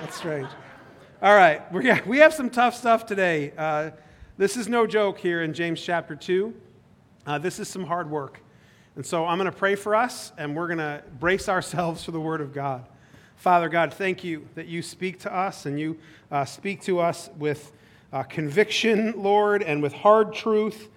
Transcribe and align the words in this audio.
That's 0.00 0.16
strange. 0.16 0.48
All 1.20 1.34
right, 1.34 1.70
we 1.70 1.92
we 2.06 2.18
have 2.18 2.32
some 2.32 2.48
tough 2.48 2.74
stuff 2.74 3.04
today. 3.04 3.52
Uh, 3.56 3.90
this 4.38 4.56
is 4.56 4.66
no 4.66 4.86
joke 4.86 5.18
here 5.18 5.42
in 5.42 5.52
James 5.52 5.78
chapter 5.78 6.16
2. 6.16 6.54
Uh, 7.26 7.36
this 7.36 7.58
is 7.58 7.68
some 7.68 7.84
hard 7.84 8.08
work. 8.08 8.40
And 8.96 9.04
so 9.04 9.26
I'm 9.26 9.36
going 9.36 9.50
to 9.50 9.56
pray 9.56 9.74
for 9.74 9.94
us, 9.94 10.32
and 10.38 10.56
we're 10.56 10.68
going 10.68 10.78
to 10.78 11.02
brace 11.18 11.50
ourselves 11.50 12.02
for 12.02 12.12
the 12.12 12.20
Word 12.20 12.40
of 12.40 12.54
God. 12.54 12.86
Father 13.36 13.68
God, 13.68 13.92
thank 13.92 14.24
you 14.24 14.48
that 14.54 14.68
you 14.68 14.80
speak 14.80 15.20
to 15.20 15.34
us 15.34 15.66
and 15.66 15.78
you 15.78 15.98
uh, 16.30 16.46
speak 16.46 16.80
to 16.84 17.00
us 17.00 17.28
with 17.36 17.70
uh, 18.10 18.22
conviction, 18.22 19.12
Lord, 19.16 19.62
and 19.62 19.82
with 19.82 19.92
hard 19.92 20.32
truth. 20.32 20.88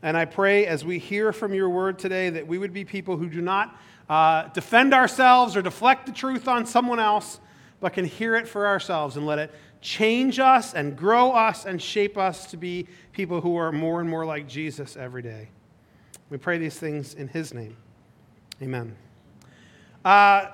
And 0.00 0.16
I 0.16 0.26
pray 0.26 0.66
as 0.66 0.84
we 0.84 1.00
hear 1.00 1.32
from 1.32 1.54
your 1.54 1.70
word 1.70 1.98
today 1.98 2.30
that 2.30 2.46
we 2.46 2.58
would 2.58 2.72
be 2.72 2.84
people 2.84 3.16
who 3.16 3.28
do 3.28 3.40
not 3.40 3.76
uh, 4.08 4.46
defend 4.48 4.94
ourselves 4.94 5.56
or 5.56 5.62
deflect 5.62 6.06
the 6.06 6.12
truth 6.12 6.46
on 6.46 6.66
someone 6.66 7.00
else, 7.00 7.40
but 7.80 7.92
can 7.92 8.04
hear 8.04 8.34
it 8.34 8.48
for 8.48 8.66
ourselves 8.66 9.16
and 9.16 9.26
let 9.26 9.38
it 9.38 9.52
change 9.80 10.38
us 10.38 10.72
and 10.72 10.96
grow 10.96 11.32
us 11.32 11.66
and 11.66 11.80
shape 11.80 12.16
us 12.16 12.46
to 12.46 12.56
be 12.56 12.86
people 13.12 13.40
who 13.40 13.56
are 13.56 13.70
more 13.70 14.00
and 14.00 14.08
more 14.08 14.24
like 14.24 14.48
Jesus 14.48 14.96
every 14.96 15.22
day. 15.22 15.48
We 16.30 16.38
pray 16.38 16.58
these 16.58 16.78
things 16.78 17.14
in 17.14 17.28
his 17.28 17.52
name. 17.52 17.76
Amen. 18.62 18.96
Uh, 20.04 20.46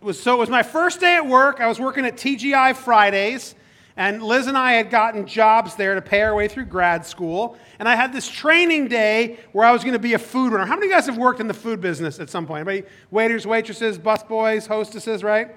was, 0.00 0.20
so 0.20 0.34
it 0.34 0.38
was 0.38 0.48
my 0.48 0.62
first 0.62 1.00
day 1.00 1.16
at 1.16 1.26
work. 1.26 1.60
I 1.60 1.66
was 1.66 1.80
working 1.80 2.06
at 2.06 2.16
TGI 2.16 2.76
Fridays. 2.76 3.54
And 3.96 4.22
Liz 4.22 4.46
and 4.46 4.56
I 4.56 4.74
had 4.74 4.90
gotten 4.90 5.26
jobs 5.26 5.74
there 5.74 5.96
to 5.96 6.00
pay 6.00 6.22
our 6.22 6.32
way 6.32 6.46
through 6.46 6.66
grad 6.66 7.04
school. 7.04 7.58
And 7.80 7.88
I 7.88 7.96
had 7.96 8.12
this 8.12 8.28
training 8.28 8.86
day 8.86 9.38
where 9.50 9.66
I 9.66 9.72
was 9.72 9.82
going 9.82 9.94
to 9.94 9.98
be 9.98 10.14
a 10.14 10.20
food 10.20 10.52
runner. 10.52 10.66
How 10.66 10.76
many 10.76 10.86
of 10.86 10.90
you 10.90 10.96
guys 10.96 11.06
have 11.06 11.18
worked 11.18 11.40
in 11.40 11.48
the 11.48 11.54
food 11.54 11.80
business 11.80 12.20
at 12.20 12.30
some 12.30 12.46
point? 12.46 12.60
Anybody? 12.60 12.88
Waiters, 13.10 13.44
waitresses, 13.44 13.98
busboys, 13.98 14.68
hostesses, 14.68 15.24
right? 15.24 15.50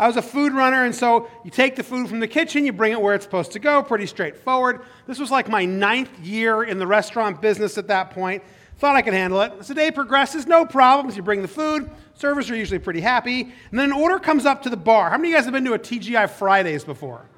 I 0.00 0.06
was 0.06 0.16
a 0.16 0.22
food 0.22 0.52
runner, 0.52 0.84
and 0.84 0.94
so 0.94 1.28
you 1.44 1.50
take 1.50 1.76
the 1.76 1.84
food 1.84 2.08
from 2.08 2.18
the 2.18 2.26
kitchen, 2.26 2.64
you 2.64 2.72
bring 2.72 2.92
it 2.92 3.00
where 3.00 3.14
it's 3.14 3.24
supposed 3.24 3.52
to 3.52 3.58
go, 3.58 3.82
pretty 3.82 4.06
straightforward. 4.06 4.80
This 5.06 5.18
was 5.18 5.30
like 5.30 5.48
my 5.48 5.64
ninth 5.64 6.18
year 6.20 6.64
in 6.64 6.78
the 6.78 6.86
restaurant 6.86 7.40
business 7.40 7.78
at 7.78 7.86
that 7.88 8.10
point. 8.10 8.42
Thought 8.78 8.96
I 8.96 9.02
could 9.02 9.14
handle 9.14 9.42
it. 9.42 9.52
As 9.60 9.68
the 9.68 9.74
day 9.74 9.90
progresses, 9.90 10.46
no 10.46 10.64
problems. 10.64 11.16
You 11.16 11.22
bring 11.22 11.42
the 11.42 11.48
food, 11.48 11.90
servers 12.14 12.50
are 12.50 12.56
usually 12.56 12.78
pretty 12.78 13.00
happy, 13.00 13.42
and 13.42 13.78
then 13.78 13.92
an 13.92 13.92
order 13.92 14.18
comes 14.18 14.46
up 14.46 14.62
to 14.62 14.70
the 14.70 14.76
bar. 14.76 15.10
How 15.10 15.16
many 15.18 15.28
of 15.28 15.30
you 15.30 15.36
guys 15.36 15.44
have 15.44 15.52
been 15.52 15.64
to 15.66 15.74
a 15.74 15.78
TGI 15.78 16.28
Fridays 16.30 16.82
before? 16.82 17.28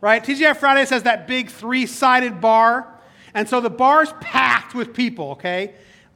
right? 0.00 0.22
TGI 0.22 0.56
Fridays 0.56 0.90
has 0.90 1.04
that 1.04 1.26
big 1.26 1.50
three 1.50 1.86
sided 1.86 2.40
bar. 2.40 2.94
And 3.34 3.48
so 3.48 3.60
the 3.60 3.70
bar's 3.70 4.12
packed 4.20 4.74
with 4.74 4.94
people, 4.94 5.32
okay? 5.32 5.74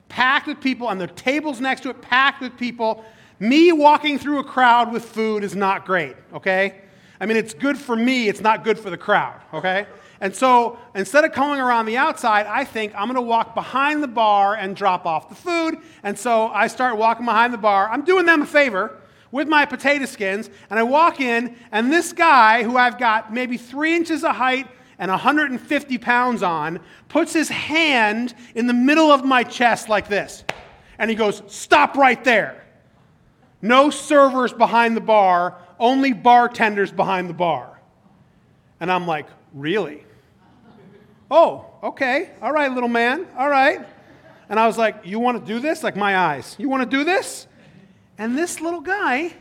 Packed 0.08 0.46
with 0.46 0.60
people, 0.60 0.88
and 0.88 1.00
the 1.00 1.06
tables 1.06 1.60
next 1.60 1.82
to 1.82 1.90
it 1.90 2.02
packed 2.02 2.40
with 2.40 2.56
people. 2.56 3.04
Me 3.42 3.72
walking 3.72 4.20
through 4.20 4.38
a 4.38 4.44
crowd 4.44 4.92
with 4.92 5.04
food 5.04 5.42
is 5.42 5.56
not 5.56 5.84
great, 5.84 6.14
okay? 6.32 6.82
I 7.18 7.26
mean, 7.26 7.36
it's 7.36 7.54
good 7.54 7.76
for 7.76 7.96
me, 7.96 8.28
it's 8.28 8.40
not 8.40 8.62
good 8.62 8.78
for 8.78 8.88
the 8.88 8.96
crowd, 8.96 9.40
okay? 9.52 9.88
And 10.20 10.32
so 10.32 10.78
instead 10.94 11.24
of 11.24 11.32
coming 11.32 11.58
around 11.58 11.86
the 11.86 11.96
outside, 11.96 12.46
I 12.46 12.62
think 12.62 12.92
I'm 12.94 13.08
gonna 13.08 13.20
walk 13.20 13.56
behind 13.56 14.00
the 14.00 14.06
bar 14.06 14.54
and 14.54 14.76
drop 14.76 15.06
off 15.06 15.28
the 15.28 15.34
food. 15.34 15.78
And 16.04 16.16
so 16.16 16.50
I 16.50 16.68
start 16.68 16.96
walking 16.96 17.26
behind 17.26 17.52
the 17.52 17.58
bar. 17.58 17.88
I'm 17.90 18.04
doing 18.04 18.26
them 18.26 18.42
a 18.42 18.46
favor 18.46 18.96
with 19.32 19.48
my 19.48 19.66
potato 19.66 20.04
skins, 20.04 20.48
and 20.70 20.78
I 20.78 20.84
walk 20.84 21.20
in, 21.20 21.56
and 21.72 21.92
this 21.92 22.12
guy, 22.12 22.62
who 22.62 22.76
I've 22.76 22.96
got 22.96 23.34
maybe 23.34 23.56
three 23.56 23.96
inches 23.96 24.22
of 24.22 24.36
height 24.36 24.68
and 25.00 25.10
150 25.10 25.98
pounds 25.98 26.44
on, 26.44 26.78
puts 27.08 27.32
his 27.32 27.48
hand 27.48 28.34
in 28.54 28.68
the 28.68 28.72
middle 28.72 29.10
of 29.10 29.24
my 29.24 29.42
chest 29.42 29.88
like 29.88 30.06
this. 30.06 30.44
And 30.96 31.10
he 31.10 31.16
goes, 31.16 31.42
Stop 31.48 31.96
right 31.96 32.22
there. 32.22 32.61
No 33.62 33.90
servers 33.90 34.52
behind 34.52 34.96
the 34.96 35.00
bar, 35.00 35.56
only 35.78 36.12
bartenders 36.12 36.90
behind 36.90 37.30
the 37.30 37.34
bar. 37.34 37.80
And 38.80 38.90
I'm 38.90 39.06
like, 39.06 39.26
Really? 39.54 40.04
Oh, 41.30 41.66
okay. 41.82 42.30
All 42.42 42.52
right, 42.52 42.70
little 42.72 42.88
man. 42.88 43.26
All 43.38 43.48
right. 43.48 43.80
And 44.48 44.58
I 44.60 44.66
was 44.66 44.76
like, 44.76 45.02
You 45.04 45.20
want 45.20 45.40
to 45.40 45.52
do 45.52 45.60
this? 45.60 45.82
Like 45.82 45.96
my 45.96 46.16
eyes. 46.16 46.56
You 46.58 46.68
want 46.68 46.82
to 46.82 46.96
do 46.96 47.04
this? 47.04 47.46
And 48.18 48.36
this 48.36 48.60
little 48.60 48.80
guy, 48.80 49.32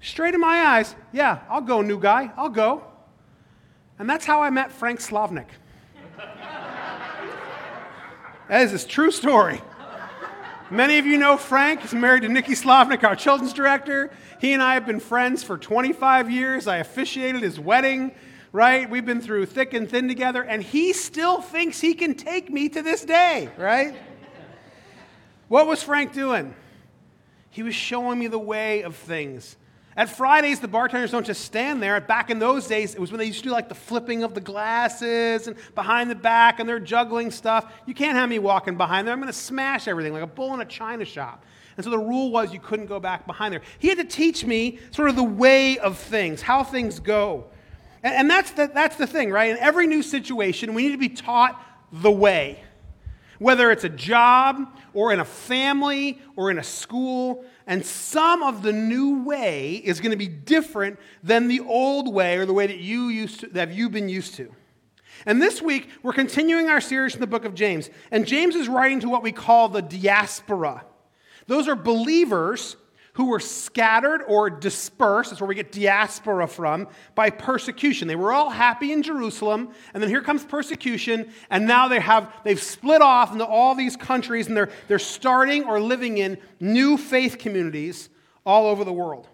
straight 0.00 0.34
in 0.34 0.40
my 0.40 0.62
eyes, 0.62 0.94
yeah, 1.12 1.40
I'll 1.48 1.60
go, 1.60 1.82
new 1.82 1.98
guy, 1.98 2.30
I'll 2.36 2.48
go. 2.48 2.84
And 3.98 4.08
that's 4.08 4.24
how 4.24 4.42
I 4.42 4.50
met 4.50 4.72
Frank 4.72 5.00
Slavnik. 5.00 5.48
that 8.48 8.62
is 8.62 8.84
a 8.84 8.86
true 8.86 9.10
story. 9.10 9.60
Many 10.72 10.98
of 10.98 11.04
you 11.04 11.18
know 11.18 11.36
Frank. 11.36 11.82
He's 11.82 11.92
married 11.92 12.22
to 12.22 12.30
Nikki 12.30 12.54
Slavnik, 12.54 13.04
our 13.04 13.14
children's 13.14 13.52
director. 13.52 14.10
He 14.40 14.54
and 14.54 14.62
I 14.62 14.72
have 14.72 14.86
been 14.86 15.00
friends 15.00 15.42
for 15.42 15.58
25 15.58 16.30
years. 16.30 16.66
I 16.66 16.78
officiated 16.78 17.42
his 17.42 17.60
wedding, 17.60 18.14
right? 18.52 18.88
We've 18.88 19.04
been 19.04 19.20
through 19.20 19.44
thick 19.46 19.74
and 19.74 19.86
thin 19.86 20.08
together, 20.08 20.42
and 20.42 20.62
he 20.62 20.94
still 20.94 21.42
thinks 21.42 21.78
he 21.78 21.92
can 21.92 22.14
take 22.14 22.48
me 22.50 22.70
to 22.70 22.80
this 22.80 23.04
day, 23.04 23.50
right? 23.58 23.94
What 25.48 25.66
was 25.66 25.82
Frank 25.82 26.14
doing? 26.14 26.54
He 27.50 27.62
was 27.62 27.74
showing 27.74 28.18
me 28.18 28.28
the 28.28 28.38
way 28.38 28.80
of 28.80 28.96
things. 28.96 29.56
At 29.96 30.08
Fridays, 30.08 30.58
the 30.58 30.68
bartenders 30.68 31.10
don't 31.10 31.26
just 31.26 31.44
stand 31.44 31.82
there. 31.82 32.00
Back 32.00 32.30
in 32.30 32.38
those 32.38 32.66
days, 32.66 32.94
it 32.94 33.00
was 33.00 33.12
when 33.12 33.18
they 33.18 33.26
used 33.26 33.40
to 33.40 33.44
do 33.44 33.50
like 33.50 33.68
the 33.68 33.74
flipping 33.74 34.22
of 34.22 34.32
the 34.32 34.40
glasses 34.40 35.46
and 35.46 35.56
behind 35.74 36.10
the 36.10 36.14
back 36.14 36.60
and 36.60 36.68
they're 36.68 36.80
juggling 36.80 37.30
stuff. 37.30 37.70
You 37.84 37.92
can't 37.92 38.16
have 38.16 38.28
me 38.30 38.38
walking 38.38 38.76
behind 38.76 39.06
there. 39.06 39.12
I'm 39.12 39.20
going 39.20 39.32
to 39.32 39.38
smash 39.38 39.88
everything 39.88 40.14
like 40.14 40.22
a 40.22 40.26
bull 40.26 40.54
in 40.54 40.60
a 40.60 40.64
china 40.64 41.04
shop. 41.04 41.44
And 41.76 41.84
so 41.84 41.90
the 41.90 41.98
rule 41.98 42.30
was 42.30 42.52
you 42.52 42.60
couldn't 42.60 42.86
go 42.86 43.00
back 43.00 43.26
behind 43.26 43.52
there. 43.52 43.62
He 43.78 43.88
had 43.88 43.98
to 43.98 44.04
teach 44.04 44.44
me 44.44 44.78
sort 44.92 45.10
of 45.10 45.16
the 45.16 45.22
way 45.22 45.78
of 45.78 45.98
things, 45.98 46.40
how 46.40 46.64
things 46.64 46.98
go. 46.98 47.46
And, 48.02 48.14
and 48.14 48.30
that's, 48.30 48.52
the, 48.52 48.70
that's 48.72 48.96
the 48.96 49.06
thing, 49.06 49.30
right? 49.30 49.50
In 49.50 49.58
every 49.58 49.86
new 49.86 50.02
situation, 50.02 50.72
we 50.72 50.84
need 50.84 50.92
to 50.92 50.98
be 50.98 51.10
taught 51.10 51.62
the 51.92 52.10
way 52.10 52.62
whether 53.42 53.70
it's 53.70 53.84
a 53.84 53.88
job 53.88 54.78
or 54.94 55.12
in 55.12 55.20
a 55.20 55.24
family 55.24 56.20
or 56.36 56.50
in 56.50 56.58
a 56.58 56.62
school. 56.62 57.44
And 57.66 57.84
some 57.84 58.42
of 58.42 58.62
the 58.62 58.72
new 58.72 59.24
way 59.24 59.74
is 59.74 60.00
going 60.00 60.12
to 60.12 60.16
be 60.16 60.28
different 60.28 60.98
than 61.22 61.48
the 61.48 61.60
old 61.60 62.12
way 62.12 62.36
or 62.36 62.46
the 62.46 62.52
way 62.52 62.66
that 62.66 62.78
you 62.78 63.08
used 63.08 63.40
to, 63.40 63.46
that 63.48 63.72
you've 63.72 63.92
been 63.92 64.08
used 64.08 64.34
to. 64.36 64.54
And 65.26 65.40
this 65.40 65.60
week, 65.62 65.88
we're 66.02 66.12
continuing 66.12 66.68
our 66.68 66.80
series 66.80 67.14
in 67.14 67.20
the 67.20 67.26
book 67.26 67.44
of 67.44 67.54
James. 67.54 67.90
And 68.10 68.26
James 68.26 68.56
is 68.56 68.68
writing 68.68 69.00
to 69.00 69.08
what 69.08 69.22
we 69.22 69.32
call 69.32 69.68
the 69.68 69.82
diaspora. 69.82 70.84
Those 71.46 71.68
are 71.68 71.76
believers 71.76 72.76
who 73.14 73.26
were 73.26 73.40
scattered 73.40 74.22
or 74.26 74.48
dispersed, 74.48 75.30
that's 75.30 75.40
where 75.40 75.48
we 75.48 75.54
get 75.54 75.70
diaspora 75.70 76.46
from, 76.46 76.88
by 77.14 77.28
persecution. 77.28 78.08
They 78.08 78.16
were 78.16 78.32
all 78.32 78.48
happy 78.48 78.90
in 78.90 79.02
Jerusalem, 79.02 79.68
and 79.92 80.02
then 80.02 80.08
here 80.08 80.22
comes 80.22 80.44
persecution, 80.44 81.30
and 81.50 81.66
now 81.66 81.88
they 81.88 82.00
have, 82.00 82.32
they've 82.42 82.62
split 82.62 83.02
off 83.02 83.32
into 83.32 83.44
all 83.44 83.74
these 83.74 83.96
countries, 83.96 84.46
and 84.46 84.56
they're, 84.56 84.70
they're 84.88 84.98
starting 84.98 85.64
or 85.64 85.78
living 85.78 86.16
in 86.16 86.38
new 86.58 86.96
faith 86.96 87.38
communities 87.38 88.08
all 88.46 88.66
over 88.66 88.82
the 88.82 88.92
world. 88.92 89.28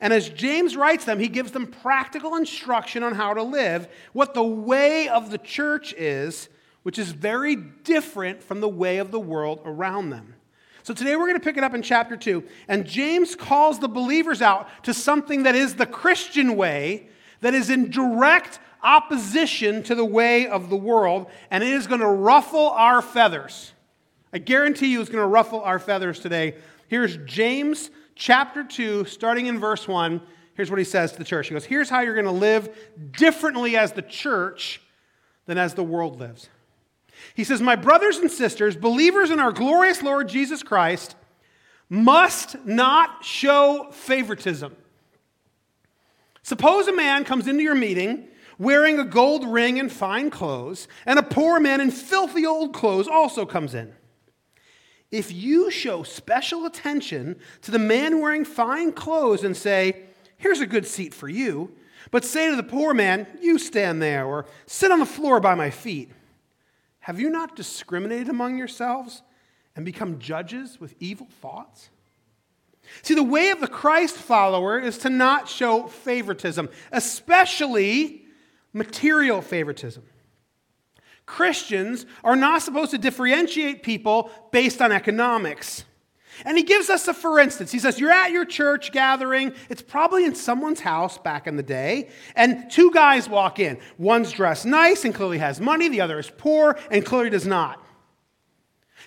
And 0.00 0.12
as 0.12 0.28
James 0.28 0.76
writes 0.76 1.04
them, 1.04 1.18
he 1.18 1.28
gives 1.28 1.50
them 1.50 1.66
practical 1.66 2.36
instruction 2.36 3.02
on 3.02 3.14
how 3.14 3.34
to 3.34 3.42
live, 3.42 3.88
what 4.12 4.34
the 4.34 4.42
way 4.42 5.08
of 5.08 5.30
the 5.30 5.38
church 5.38 5.92
is, 5.94 6.48
which 6.84 6.98
is 6.98 7.10
very 7.10 7.56
different 7.56 8.42
from 8.42 8.60
the 8.60 8.68
way 8.68 8.98
of 8.98 9.10
the 9.10 9.20
world 9.20 9.60
around 9.64 10.10
them. 10.10 10.34
So 10.90 10.94
today 10.94 11.14
we're 11.14 11.28
going 11.28 11.38
to 11.38 11.44
pick 11.44 11.56
it 11.56 11.62
up 11.62 11.72
in 11.72 11.82
chapter 11.82 12.16
2. 12.16 12.42
And 12.66 12.84
James 12.84 13.36
calls 13.36 13.78
the 13.78 13.86
believers 13.86 14.42
out 14.42 14.68
to 14.82 14.92
something 14.92 15.44
that 15.44 15.54
is 15.54 15.76
the 15.76 15.86
Christian 15.86 16.56
way, 16.56 17.06
that 17.42 17.54
is 17.54 17.70
in 17.70 17.90
direct 17.90 18.58
opposition 18.82 19.84
to 19.84 19.94
the 19.94 20.04
way 20.04 20.48
of 20.48 20.68
the 20.68 20.74
world, 20.74 21.30
and 21.48 21.62
it 21.62 21.70
is 21.70 21.86
going 21.86 22.00
to 22.00 22.08
ruffle 22.08 22.70
our 22.70 23.02
feathers. 23.02 23.72
I 24.32 24.38
guarantee 24.38 24.88
you 24.88 25.00
it's 25.00 25.08
going 25.08 25.22
to 25.22 25.28
ruffle 25.28 25.60
our 25.60 25.78
feathers 25.78 26.18
today. 26.18 26.56
Here's 26.88 27.18
James 27.18 27.90
chapter 28.16 28.64
2, 28.64 29.04
starting 29.04 29.46
in 29.46 29.60
verse 29.60 29.86
1. 29.86 30.20
Here's 30.54 30.70
what 30.70 30.80
he 30.80 30.84
says 30.84 31.12
to 31.12 31.18
the 31.18 31.24
church. 31.24 31.46
He 31.46 31.54
goes, 31.54 31.64
Here's 31.64 31.88
how 31.88 32.00
you're 32.00 32.14
going 32.14 32.24
to 32.24 32.32
live 32.32 32.68
differently 33.12 33.76
as 33.76 33.92
the 33.92 34.02
church 34.02 34.82
than 35.46 35.56
as 35.56 35.74
the 35.74 35.84
world 35.84 36.18
lives. 36.18 36.48
He 37.34 37.44
says, 37.44 37.60
My 37.60 37.76
brothers 37.76 38.18
and 38.18 38.30
sisters, 38.30 38.76
believers 38.76 39.30
in 39.30 39.40
our 39.40 39.52
glorious 39.52 40.02
Lord 40.02 40.28
Jesus 40.28 40.62
Christ, 40.62 41.16
must 41.88 42.64
not 42.64 43.24
show 43.24 43.88
favoritism. 43.92 44.76
Suppose 46.42 46.88
a 46.88 46.94
man 46.94 47.24
comes 47.24 47.46
into 47.46 47.62
your 47.62 47.74
meeting 47.74 48.28
wearing 48.58 48.98
a 48.98 49.04
gold 49.04 49.44
ring 49.46 49.80
and 49.80 49.90
fine 49.90 50.28
clothes, 50.28 50.86
and 51.06 51.18
a 51.18 51.22
poor 51.22 51.58
man 51.58 51.80
in 51.80 51.90
filthy 51.90 52.44
old 52.44 52.74
clothes 52.74 53.08
also 53.08 53.46
comes 53.46 53.74
in. 53.74 53.90
If 55.10 55.32
you 55.32 55.70
show 55.70 56.02
special 56.02 56.66
attention 56.66 57.40
to 57.62 57.70
the 57.70 57.78
man 57.78 58.20
wearing 58.20 58.44
fine 58.44 58.92
clothes 58.92 59.42
and 59.42 59.56
say, 59.56 60.02
Here's 60.36 60.60
a 60.60 60.66
good 60.66 60.86
seat 60.86 61.12
for 61.12 61.28
you, 61.28 61.74
but 62.10 62.24
say 62.24 62.50
to 62.50 62.56
the 62.56 62.62
poor 62.62 62.94
man, 62.94 63.26
You 63.40 63.58
stand 63.58 64.00
there, 64.00 64.24
or 64.24 64.46
sit 64.66 64.92
on 64.92 65.00
the 65.00 65.06
floor 65.06 65.40
by 65.40 65.54
my 65.54 65.70
feet, 65.70 66.12
have 67.00 67.18
you 67.18 67.30
not 67.30 67.56
discriminated 67.56 68.28
among 68.28 68.58
yourselves 68.58 69.22
and 69.74 69.84
become 69.84 70.18
judges 70.18 70.80
with 70.80 70.94
evil 71.00 71.28
thoughts? 71.40 71.90
See, 73.02 73.14
the 73.14 73.22
way 73.22 73.50
of 73.50 73.60
the 73.60 73.68
Christ 73.68 74.16
follower 74.16 74.78
is 74.78 74.98
to 74.98 75.10
not 75.10 75.48
show 75.48 75.86
favoritism, 75.86 76.68
especially 76.92 78.24
material 78.72 79.42
favoritism. 79.42 80.02
Christians 81.26 82.06
are 82.24 82.36
not 82.36 82.62
supposed 82.62 82.90
to 82.90 82.98
differentiate 82.98 83.82
people 83.82 84.30
based 84.50 84.82
on 84.82 84.90
economics. 84.90 85.84
And 86.44 86.56
he 86.56 86.64
gives 86.64 86.90
us 86.90 87.06
a 87.08 87.14
for 87.14 87.38
instance. 87.38 87.72
He 87.72 87.78
says, 87.78 87.98
You're 87.98 88.10
at 88.10 88.30
your 88.30 88.44
church 88.44 88.92
gathering. 88.92 89.52
It's 89.68 89.82
probably 89.82 90.24
in 90.24 90.34
someone's 90.34 90.80
house 90.80 91.18
back 91.18 91.46
in 91.46 91.56
the 91.56 91.62
day. 91.62 92.10
And 92.34 92.70
two 92.70 92.90
guys 92.90 93.28
walk 93.28 93.58
in. 93.58 93.78
One's 93.98 94.32
dressed 94.32 94.66
nice 94.66 95.04
and 95.04 95.14
clearly 95.14 95.38
has 95.38 95.60
money, 95.60 95.88
the 95.88 96.00
other 96.00 96.18
is 96.18 96.30
poor 96.30 96.78
and 96.90 97.04
clearly 97.04 97.30
does 97.30 97.46
not. 97.46 97.84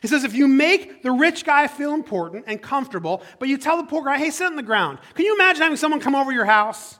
He 0.02 0.10
says, 0.10 0.26
If 0.26 0.34
you 0.34 0.48
make 0.48 1.02
the 1.02 1.12
rich 1.12 1.46
guy 1.46 1.68
feel 1.68 1.94
important 1.94 2.44
and 2.48 2.62
comfortable, 2.62 3.24
but 3.40 3.48
you 3.48 3.58
tell 3.58 3.78
the 3.78 3.84
poor 3.84 4.04
guy, 4.04 4.18
Hey, 4.18 4.32
sit 4.32 4.46
on 4.46 4.58
the 4.58 4.62
ground. 4.64 5.00
Can 5.14 5.26
you 5.26 5.34
imagine 5.36 5.62
having 5.62 5.78
someone 5.78 6.02
come 6.02 6.14
over 6.14 6.32
your 6.32 6.46
house 6.46 7.00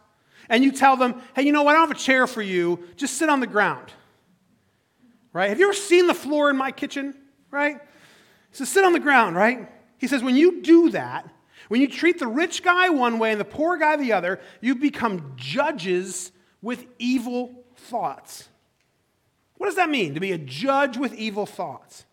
and 0.50 0.64
you 0.64 0.72
tell 0.72 0.96
them, 0.96 1.22
Hey, 1.36 1.44
you 1.44 1.52
know 1.52 1.64
what? 1.64 1.76
I 1.76 1.80
don't 1.80 1.90
have 1.90 1.98
a 1.98 2.00
chair 2.00 2.28
for 2.28 2.42
you. 2.42 2.88
Just 2.96 3.18
sit 3.18 3.28
on 3.28 3.42
the 3.42 3.48
ground. 3.48 3.92
Right? 5.34 5.50
Have 5.50 5.60
you 5.60 5.66
ever 5.66 5.74
seen 5.74 6.08
the 6.08 6.14
floor 6.14 6.50
in 6.50 6.56
my 6.56 6.72
kitchen? 6.72 7.14
Right? 7.52 7.76
He 8.52 8.56
says, 8.56 8.70
Sit 8.70 8.86
on 8.86 8.94
the 8.94 9.02
ground, 9.02 9.36
right? 9.36 9.70
He 10.04 10.08
says, 10.08 10.22
when 10.22 10.36
you 10.36 10.62
do 10.62 10.90
that, 10.90 11.30
when 11.70 11.80
you 11.80 11.88
treat 11.88 12.20
the 12.20 12.28
rich 12.28 12.62
guy 12.62 12.90
one 12.90 13.20
way 13.20 13.32
and 13.32 13.40
the 13.40 13.46
poor 13.46 13.78
guy 13.78 13.96
the 13.96 14.12
other, 14.12 14.42
you 14.60 14.76
become 14.76 15.32
judges 15.38 16.34
with 16.62 16.86
evil 17.00 17.64
thoughts. 17.78 18.50
What 19.54 19.68
does 19.68 19.78
that 19.78 19.90
mean, 19.90 20.14
to 20.14 20.20
be 20.20 20.34
a 20.34 20.38
judge 20.38 20.98
with 20.98 21.14
evil 21.14 21.46
thoughts? 21.46 22.04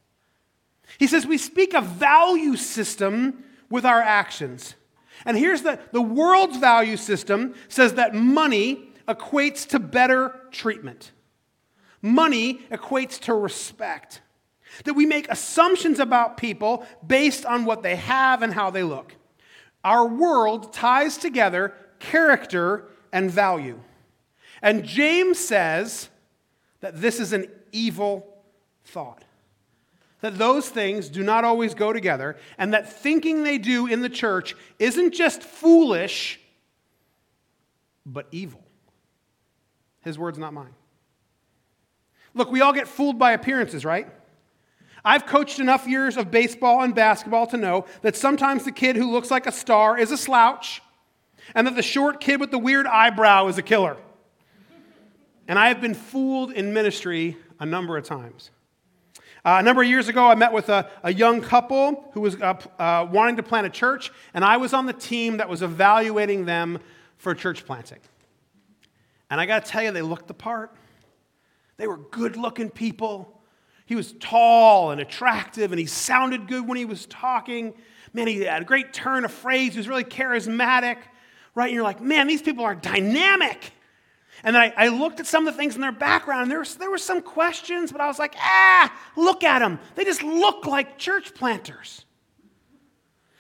He 1.00 1.08
says, 1.08 1.26
we 1.26 1.37
speak 1.37 1.75
a 1.75 1.81
value 1.81 2.54
system 2.54 3.42
with 3.69 3.84
our 3.84 4.00
actions. 4.00 4.76
And 5.25 5.36
here's 5.36 5.62
the, 5.62 5.81
the 5.90 6.00
world's 6.00 6.58
value 6.58 6.96
system 6.96 7.56
says 7.69 7.94
that 7.94 8.14
money 8.14 8.88
equates 9.08 9.66
to 9.70 9.81
better 9.81 10.38
treatment. 10.52 11.10
Money 12.02 12.60
equates 12.70 13.19
to 13.22 13.34
respect 13.34 14.20
that 14.85 14.94
we 14.94 15.06
make 15.06 15.31
assumptions 15.31 15.99
about 15.99 16.37
people 16.37 16.87
based 17.06 17.44
on 17.44 17.65
what 17.65 17.82
they 17.82 17.97
have 17.97 18.43
and 18.43 18.53
how 18.53 18.71
they 18.71 18.82
look. 18.82 19.15
Our 19.85 20.06
world 20.06 20.73
ties 20.73 21.17
together 21.17 21.75
character 21.99 22.87
and 23.12 23.31
value. 23.31 23.81
And 24.62 24.85
James 24.85 25.38
says 25.38 26.09
that 26.81 27.00
this 27.00 27.21
is 27.21 27.32
an 27.32 27.47
evil 27.73 28.27
thought. 28.85 29.25
That 30.21 30.37
those 30.37 30.69
things 30.69 31.09
do 31.09 31.23
not 31.23 31.44
always 31.44 31.75
go 31.75 31.94
together, 31.94 32.37
and 32.59 32.75
that 32.75 32.93
thinking 32.93 33.43
they 33.43 33.56
do 33.56 33.87
in 33.87 34.03
the 34.03 34.11
church 34.11 34.55
isn't 34.79 35.15
just 35.15 35.43
foolish, 35.43 36.38
but 38.05 38.27
evil. 38.31 38.62
His 40.03 40.19
words, 40.19 40.37
not 40.37 40.53
mine. 40.53 40.75
Look, 42.35 42.50
we 42.50 42.61
all 42.61 42.75
get 42.75 42.87
fooled 42.87 43.19
by 43.19 43.32
appearances, 43.32 43.85
right? 43.85 44.09
I've 45.05 45.26
coached 45.26 45.58
enough 45.58 45.87
years 45.87 46.17
of 46.17 46.31
baseball 46.31 46.82
and 46.82 46.94
basketball 46.94 47.47
to 47.49 47.56
know 47.56 47.87
that 48.02 48.17
sometimes 48.17 48.64
the 48.64 48.73
kid 48.73 48.97
who 48.97 49.11
looks 49.11 49.31
like 49.31 49.47
a 49.47 49.52
star 49.52 49.99
is 49.99 50.11
a 50.11 50.17
slouch, 50.17 50.82
and 51.55 51.67
that 51.67 51.75
the 51.75 51.82
short 51.82 52.20
kid 52.20 52.41
with 52.41 52.50
the 52.50 52.58
weird 52.58 52.87
eyebrow 52.87 53.49
is 53.49 53.58
a 53.58 53.62
killer. 53.62 53.97
And 55.49 55.58
I 55.58 55.69
have 55.69 55.81
been 55.81 55.94
fooled 55.94 56.52
in 56.52 56.73
ministry 56.73 57.37
a 57.58 57.67
number 57.67 57.97
of 57.97 58.05
times. 58.05 58.50
Uh, 59.43 59.56
a 59.58 59.62
number 59.62 59.82
of 59.82 59.88
years 59.88 60.08
ago, 60.08 60.26
I 60.26 60.35
met 60.35 60.52
with 60.52 60.69
a, 60.69 60.88
a 61.03 61.12
young 61.12 61.41
couple 61.41 62.11
who 62.12 62.20
was 62.20 62.37
uh, 62.41 62.55
uh, 62.79 63.08
wanting 63.11 63.37
to 63.37 63.43
plant 63.43 63.67
a 63.67 63.70
church, 63.70 64.12
and 64.35 64.44
I 64.44 64.58
was 64.58 64.75
on 64.75 64.85
the 64.85 64.93
team 64.93 65.38
that 65.38 65.49
was 65.49 65.62
evaluating 65.62 66.44
them 66.44 66.79
for 67.17 67.35
church 67.35 67.64
planting. 67.64 68.00
And 69.31 69.41
I 69.41 69.46
got 69.46 69.64
to 69.64 69.70
tell 69.70 69.82
you, 69.82 69.93
they 69.93 70.03
looked 70.03 70.29
the 70.29 70.35
part. 70.35 70.75
They 71.79 71.87
were 71.87 71.96
good 71.96 72.37
looking 72.37 72.69
people. 72.69 73.39
He 73.90 73.96
was 73.96 74.14
tall 74.20 74.92
and 74.92 75.00
attractive, 75.00 75.72
and 75.72 75.81
he 75.81 75.87
sounded 75.87 76.46
good 76.46 76.69
when 76.69 76.78
he 76.78 76.84
was 76.84 77.06
talking. 77.06 77.75
Man, 78.12 78.28
he 78.28 78.42
had 78.42 78.62
a 78.62 78.64
great 78.64 78.92
turn 78.92 79.25
of 79.25 79.32
phrase. 79.32 79.72
He 79.72 79.78
was 79.78 79.88
really 79.88 80.04
charismatic, 80.04 80.98
right? 81.56 81.66
And 81.66 81.75
you're 81.75 81.82
like, 81.82 82.00
man, 82.00 82.28
these 82.28 82.40
people 82.40 82.64
are 82.64 82.76
dynamic. 82.76 83.72
And 84.44 84.56
I, 84.56 84.72
I, 84.76 84.88
looked 84.90 85.19
at 85.19 85.26
some 85.26 85.44
of 85.44 85.52
the 85.52 85.58
things 85.58 85.75
in 85.75 85.81
their 85.81 85.90
background, 85.90 86.42
and 86.42 86.50
there, 86.52 86.60
was, 86.60 86.76
there 86.76 86.88
were 86.88 86.98
some 86.98 87.20
questions, 87.20 87.90
but 87.90 88.00
I 88.00 88.06
was 88.06 88.20
like, 88.20 88.37
ah, 88.38 88.96
look 89.16 89.42
at 89.42 89.58
them. 89.58 89.81
They 89.96 90.04
just 90.04 90.22
look 90.22 90.66
like 90.66 90.96
church 90.96 91.34
planters. 91.34 92.04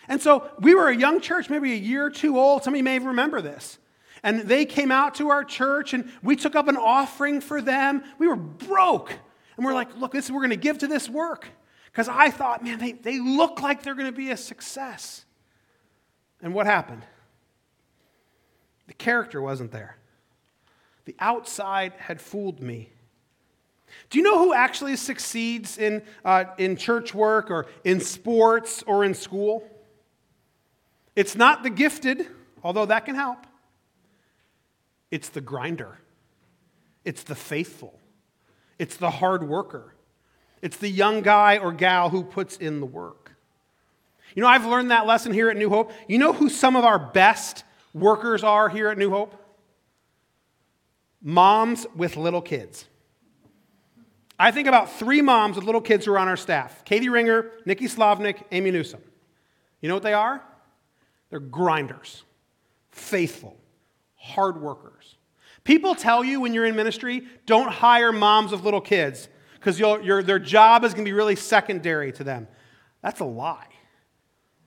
And 0.08 0.20
so 0.20 0.50
we 0.58 0.74
were 0.74 0.88
a 0.88 0.96
young 0.96 1.20
church, 1.20 1.48
maybe 1.48 1.74
a 1.74 1.76
year 1.76 2.06
or 2.06 2.10
two 2.10 2.36
old. 2.36 2.64
Some 2.64 2.74
of 2.74 2.76
you 2.76 2.82
may 2.82 2.98
remember 2.98 3.40
this. 3.40 3.78
And 4.24 4.40
they 4.40 4.66
came 4.66 4.90
out 4.90 5.14
to 5.14 5.30
our 5.30 5.44
church, 5.44 5.94
and 5.94 6.10
we 6.24 6.34
took 6.34 6.56
up 6.56 6.66
an 6.66 6.76
offering 6.76 7.40
for 7.40 7.62
them. 7.62 8.02
We 8.18 8.26
were 8.26 8.34
broke. 8.34 9.16
And 9.60 9.66
we're 9.66 9.74
like, 9.74 9.94
look, 9.98 10.12
this 10.12 10.30
we're 10.30 10.40
going 10.40 10.48
to 10.48 10.56
give 10.56 10.78
to 10.78 10.86
this 10.86 11.06
work. 11.06 11.46
Because 11.92 12.08
I 12.08 12.30
thought, 12.30 12.64
man, 12.64 12.78
they, 12.78 12.92
they 12.92 13.20
look 13.20 13.60
like 13.60 13.82
they're 13.82 13.94
going 13.94 14.10
to 14.10 14.16
be 14.16 14.30
a 14.30 14.36
success. 14.38 15.26
And 16.40 16.54
what 16.54 16.64
happened? 16.64 17.02
The 18.86 18.94
character 18.94 19.42
wasn't 19.42 19.70
there. 19.70 19.98
The 21.04 21.14
outside 21.18 21.92
had 21.98 22.22
fooled 22.22 22.62
me. 22.62 22.88
Do 24.08 24.16
you 24.16 24.24
know 24.24 24.38
who 24.38 24.54
actually 24.54 24.96
succeeds 24.96 25.76
in, 25.76 26.04
uh, 26.24 26.44
in 26.56 26.78
church 26.78 27.12
work 27.12 27.50
or 27.50 27.66
in 27.84 28.00
sports 28.00 28.82
or 28.86 29.04
in 29.04 29.12
school? 29.12 29.68
It's 31.14 31.36
not 31.36 31.64
the 31.64 31.68
gifted, 31.68 32.26
although 32.62 32.86
that 32.86 33.04
can 33.04 33.14
help. 33.14 33.46
It's 35.10 35.28
the 35.28 35.42
grinder, 35.42 35.98
it's 37.04 37.24
the 37.24 37.34
faithful, 37.34 38.00
it's 38.80 38.96
the 38.96 39.10
hard 39.10 39.46
worker. 39.46 39.94
It's 40.62 40.78
the 40.78 40.88
young 40.88 41.20
guy 41.20 41.58
or 41.58 41.70
gal 41.70 42.08
who 42.08 42.24
puts 42.24 42.56
in 42.56 42.80
the 42.80 42.86
work. 42.86 43.32
You 44.34 44.42
know, 44.42 44.48
I've 44.48 44.64
learned 44.64 44.90
that 44.90 45.06
lesson 45.06 45.34
here 45.34 45.50
at 45.50 45.56
New 45.58 45.68
Hope. 45.68 45.92
You 46.08 46.16
know 46.16 46.32
who 46.32 46.48
some 46.48 46.76
of 46.76 46.84
our 46.84 46.98
best 46.98 47.64
workers 47.92 48.42
are 48.42 48.70
here 48.70 48.88
at 48.88 48.96
New 48.96 49.10
Hope? 49.10 49.36
Moms 51.22 51.86
with 51.94 52.16
little 52.16 52.40
kids. 52.40 52.86
I 54.38 54.50
think 54.50 54.66
about 54.66 54.90
three 54.90 55.20
moms 55.20 55.56
with 55.56 55.66
little 55.66 55.82
kids 55.82 56.06
who 56.06 56.12
are 56.14 56.18
on 56.18 56.28
our 56.28 56.38
staff 56.38 56.82
Katie 56.86 57.10
Ringer, 57.10 57.50
Nikki 57.66 57.84
Slavnik, 57.84 58.42
Amy 58.50 58.70
Newsom. 58.70 59.02
You 59.82 59.90
know 59.90 59.94
what 59.94 60.02
they 60.02 60.14
are? 60.14 60.42
They're 61.28 61.38
grinders, 61.38 62.22
faithful, 62.90 63.58
hard 64.16 64.58
workers. 64.58 65.16
People 65.64 65.94
tell 65.94 66.24
you 66.24 66.40
when 66.40 66.54
you're 66.54 66.64
in 66.64 66.74
ministry, 66.74 67.22
don't 67.46 67.70
hire 67.70 68.12
moms 68.12 68.52
of 68.52 68.64
little 68.64 68.80
kids 68.80 69.28
because 69.54 69.78
their 69.78 70.38
job 70.38 70.84
is 70.84 70.94
going 70.94 71.04
to 71.04 71.08
be 71.08 71.12
really 71.12 71.36
secondary 71.36 72.12
to 72.12 72.24
them. 72.24 72.48
That's 73.02 73.20
a 73.20 73.24
lie. 73.24 73.66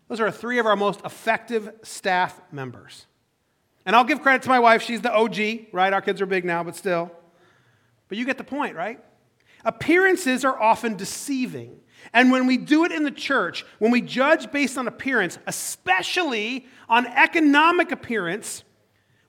Those 0.08 0.20
are 0.20 0.30
three 0.30 0.60
of 0.60 0.66
our 0.66 0.76
most 0.76 1.02
effective 1.04 1.72
staff 1.82 2.40
members. 2.52 3.08
And 3.86 3.96
I'll 3.96 4.04
give 4.04 4.22
credit 4.22 4.44
to 4.44 4.50
my 4.50 4.60
wife. 4.60 4.82
She's 4.84 5.02
the 5.02 5.12
OG, 5.12 5.74
right? 5.74 5.92
Our 5.92 6.02
kids 6.02 6.22
are 6.22 6.26
big 6.26 6.46
now, 6.46 6.64
but 6.64 6.76
still. 6.76 7.12
But 8.08 8.18
you 8.18 8.26
get 8.26 8.38
the 8.38 8.44
point, 8.44 8.76
right? 8.76 9.00
Appearances 9.66 10.46
are 10.46 10.62
often 10.62 10.96
deceiving. 10.96 11.80
And 12.14 12.32
when 12.32 12.48
we 12.48 12.58
do 12.58 12.86
it 12.86 12.92
in 12.92 13.04
the 13.04 13.12
church, 13.12 13.66
when 13.80 13.92
we 13.92 14.02
judge 14.02 14.52
based 14.52 14.78
on 14.78 14.88
appearance, 14.88 15.40
especially 15.48 16.68
on 16.88 17.08
economic 17.08 17.92
appearance, 17.92 18.64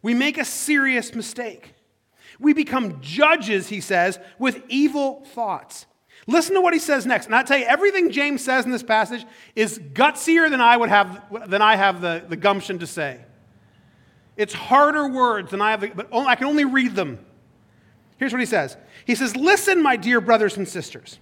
we 0.05 0.13
make 0.13 0.37
a 0.37 0.45
serious 0.45 1.15
mistake. 1.15 1.75
We 2.39 2.53
become 2.53 3.01
judges, 3.01 3.71
he 3.71 3.81
says, 3.81 4.19
with 4.39 4.63
evil 4.69 5.25
thoughts. 5.33 5.87
Listen 6.27 6.55
to 6.57 6.61
what 6.61 6.75
he 6.75 6.79
says 6.79 7.07
next. 7.07 7.25
And 7.25 7.35
I 7.35 7.43
tell 7.43 7.57
you, 7.57 7.65
everything 7.65 8.13
James 8.13 8.45
says 8.45 8.67
in 8.67 8.71
this 8.71 8.83
passage 8.83 9.25
is 9.57 9.79
gutsier 9.79 10.51
than 10.51 10.61
I 10.61 10.77
would 10.77 10.91
have 10.91 11.23
than 11.49 11.63
I 11.63 11.77
have 11.77 12.03
the, 12.03 12.23
the 12.29 12.37
gumption 12.37 12.79
to 12.81 12.87
say. 12.87 13.19
It's 14.37 14.53
harder 14.53 15.09
words 15.09 15.51
than 15.51 15.63
I 15.63 15.71
have, 15.71 15.81
but 15.97 16.09
I 16.13 16.35
can 16.35 16.49
only 16.49 16.67
read 16.67 16.95
them. 16.95 17.19
Here's 18.19 18.33
what 18.33 18.41
he 18.41 18.47
says. 18.47 18.77
He 19.07 19.15
says, 19.15 19.35
Listen, 19.35 19.83
my 19.83 19.97
dear 19.97 20.21
brothers 20.21 20.59
and 20.59 20.69
sisters. 20.69 21.19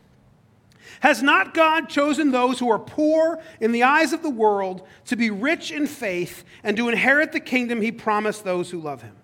Has 1.03 1.21
not 1.21 1.53
God 1.53 1.89
chosen 1.89 2.31
those 2.31 2.61
who 2.61 2.71
are 2.71 2.79
poor 2.79 3.43
in 3.61 3.73
the 3.73 3.83
eyes 3.83 4.13
of 4.13 4.23
the 4.23 4.31
world 4.31 4.87
to 5.07 5.17
be 5.17 5.31
rich 5.31 5.73
in 5.73 5.89
faith 5.89 6.45
and 6.63 6.77
to 6.77 6.89
inherit 6.89 7.33
the 7.33 7.41
kingdom 7.41 7.83
he 7.83 7.91
promised 7.91 8.45
those 8.45 8.71
who 8.71 8.81
love 8.81 9.03
him? 9.03 9.17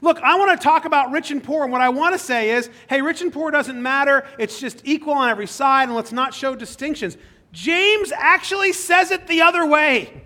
Look, 0.00 0.18
I 0.20 0.38
want 0.38 0.58
to 0.58 0.64
talk 0.64 0.86
about 0.86 1.10
rich 1.10 1.30
and 1.30 1.44
poor, 1.44 1.64
and 1.64 1.70
what 1.70 1.82
I 1.82 1.90
want 1.90 2.14
to 2.14 2.18
say 2.18 2.52
is 2.52 2.70
hey, 2.88 3.02
rich 3.02 3.20
and 3.20 3.30
poor 3.30 3.50
doesn't 3.50 3.80
matter. 3.82 4.26
It's 4.38 4.58
just 4.58 4.80
equal 4.84 5.12
on 5.12 5.28
every 5.28 5.46
side, 5.46 5.88
and 5.88 5.94
let's 5.94 6.10
not 6.10 6.32
show 6.32 6.54
distinctions. 6.54 7.18
James 7.52 8.10
actually 8.10 8.72
says 8.72 9.10
it 9.10 9.26
the 9.26 9.42
other 9.42 9.66
way. 9.66 10.22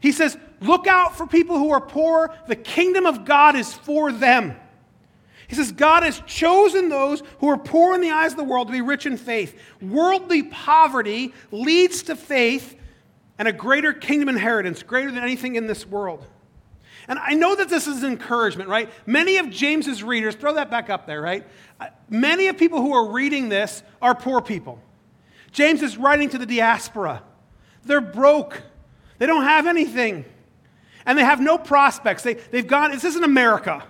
He 0.00 0.12
says, 0.12 0.38
Look 0.62 0.86
out 0.86 1.14
for 1.14 1.26
people 1.26 1.58
who 1.58 1.72
are 1.72 1.80
poor. 1.80 2.34
The 2.48 2.56
kingdom 2.56 3.04
of 3.04 3.26
God 3.26 3.54
is 3.54 3.74
for 3.74 4.10
them. 4.12 4.56
He 5.48 5.54
says, 5.54 5.72
God 5.72 6.02
has 6.02 6.22
chosen 6.26 6.88
those 6.88 7.22
who 7.40 7.48
are 7.48 7.58
poor 7.58 7.94
in 7.94 8.00
the 8.00 8.10
eyes 8.10 8.32
of 8.32 8.38
the 8.38 8.44
world 8.44 8.68
to 8.68 8.72
be 8.72 8.80
rich 8.80 9.06
in 9.06 9.16
faith. 9.16 9.58
Worldly 9.80 10.44
poverty 10.44 11.34
leads 11.50 12.04
to 12.04 12.16
faith 12.16 12.76
and 13.38 13.48
a 13.48 13.52
greater 13.52 13.92
kingdom 13.92 14.28
inheritance, 14.28 14.82
greater 14.82 15.10
than 15.10 15.22
anything 15.22 15.56
in 15.56 15.66
this 15.66 15.86
world. 15.86 16.26
And 17.08 17.18
I 17.18 17.34
know 17.34 17.54
that 17.54 17.68
this 17.68 17.86
is 17.86 18.02
encouragement, 18.02 18.70
right? 18.70 18.88
Many 19.04 19.36
of 19.36 19.50
James's 19.50 20.02
readers, 20.02 20.34
throw 20.34 20.54
that 20.54 20.70
back 20.70 20.88
up 20.88 21.06
there, 21.06 21.20
right? 21.20 21.46
Uh, 21.78 21.88
many 22.08 22.46
of 22.48 22.56
people 22.56 22.80
who 22.80 22.92
are 22.94 23.10
reading 23.12 23.48
this 23.48 23.82
are 24.00 24.14
poor 24.14 24.40
people. 24.40 24.80
James 25.52 25.82
is 25.82 25.98
writing 25.98 26.30
to 26.30 26.38
the 26.38 26.46
diaspora. 26.46 27.22
They're 27.84 28.00
broke. 28.00 28.62
They 29.18 29.26
don't 29.26 29.44
have 29.44 29.66
anything. 29.66 30.24
And 31.04 31.18
they 31.18 31.24
have 31.24 31.40
no 31.40 31.58
prospects. 31.58 32.22
They, 32.22 32.34
they've 32.34 32.66
gone, 32.66 32.90
this 32.92 33.04
isn't 33.04 33.24
America. 33.24 33.84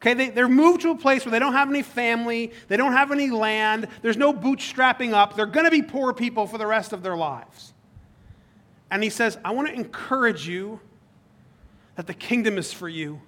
Okay, 0.00 0.14
they, 0.14 0.30
they're 0.30 0.48
moved 0.48 0.82
to 0.82 0.90
a 0.90 0.96
place 0.96 1.24
where 1.24 1.32
they 1.32 1.40
don't 1.40 1.54
have 1.54 1.68
any 1.68 1.82
family, 1.82 2.52
they 2.68 2.76
don't 2.76 2.92
have 2.92 3.10
any 3.10 3.30
land, 3.30 3.88
there's 4.00 4.16
no 4.16 4.32
bootstrapping 4.32 5.12
up. 5.12 5.34
They're 5.34 5.46
going 5.46 5.64
to 5.64 5.72
be 5.72 5.82
poor 5.82 6.12
people 6.12 6.46
for 6.46 6.56
the 6.56 6.66
rest 6.66 6.92
of 6.92 7.02
their 7.02 7.16
lives. 7.16 7.72
And 8.90 9.02
he 9.02 9.10
says, 9.10 9.38
I 9.44 9.50
want 9.50 9.68
to 9.68 9.74
encourage 9.74 10.46
you 10.46 10.80
that 11.96 12.06
the 12.06 12.14
kingdom 12.14 12.58
is 12.58 12.72
for 12.72 12.88
you. 12.88 13.20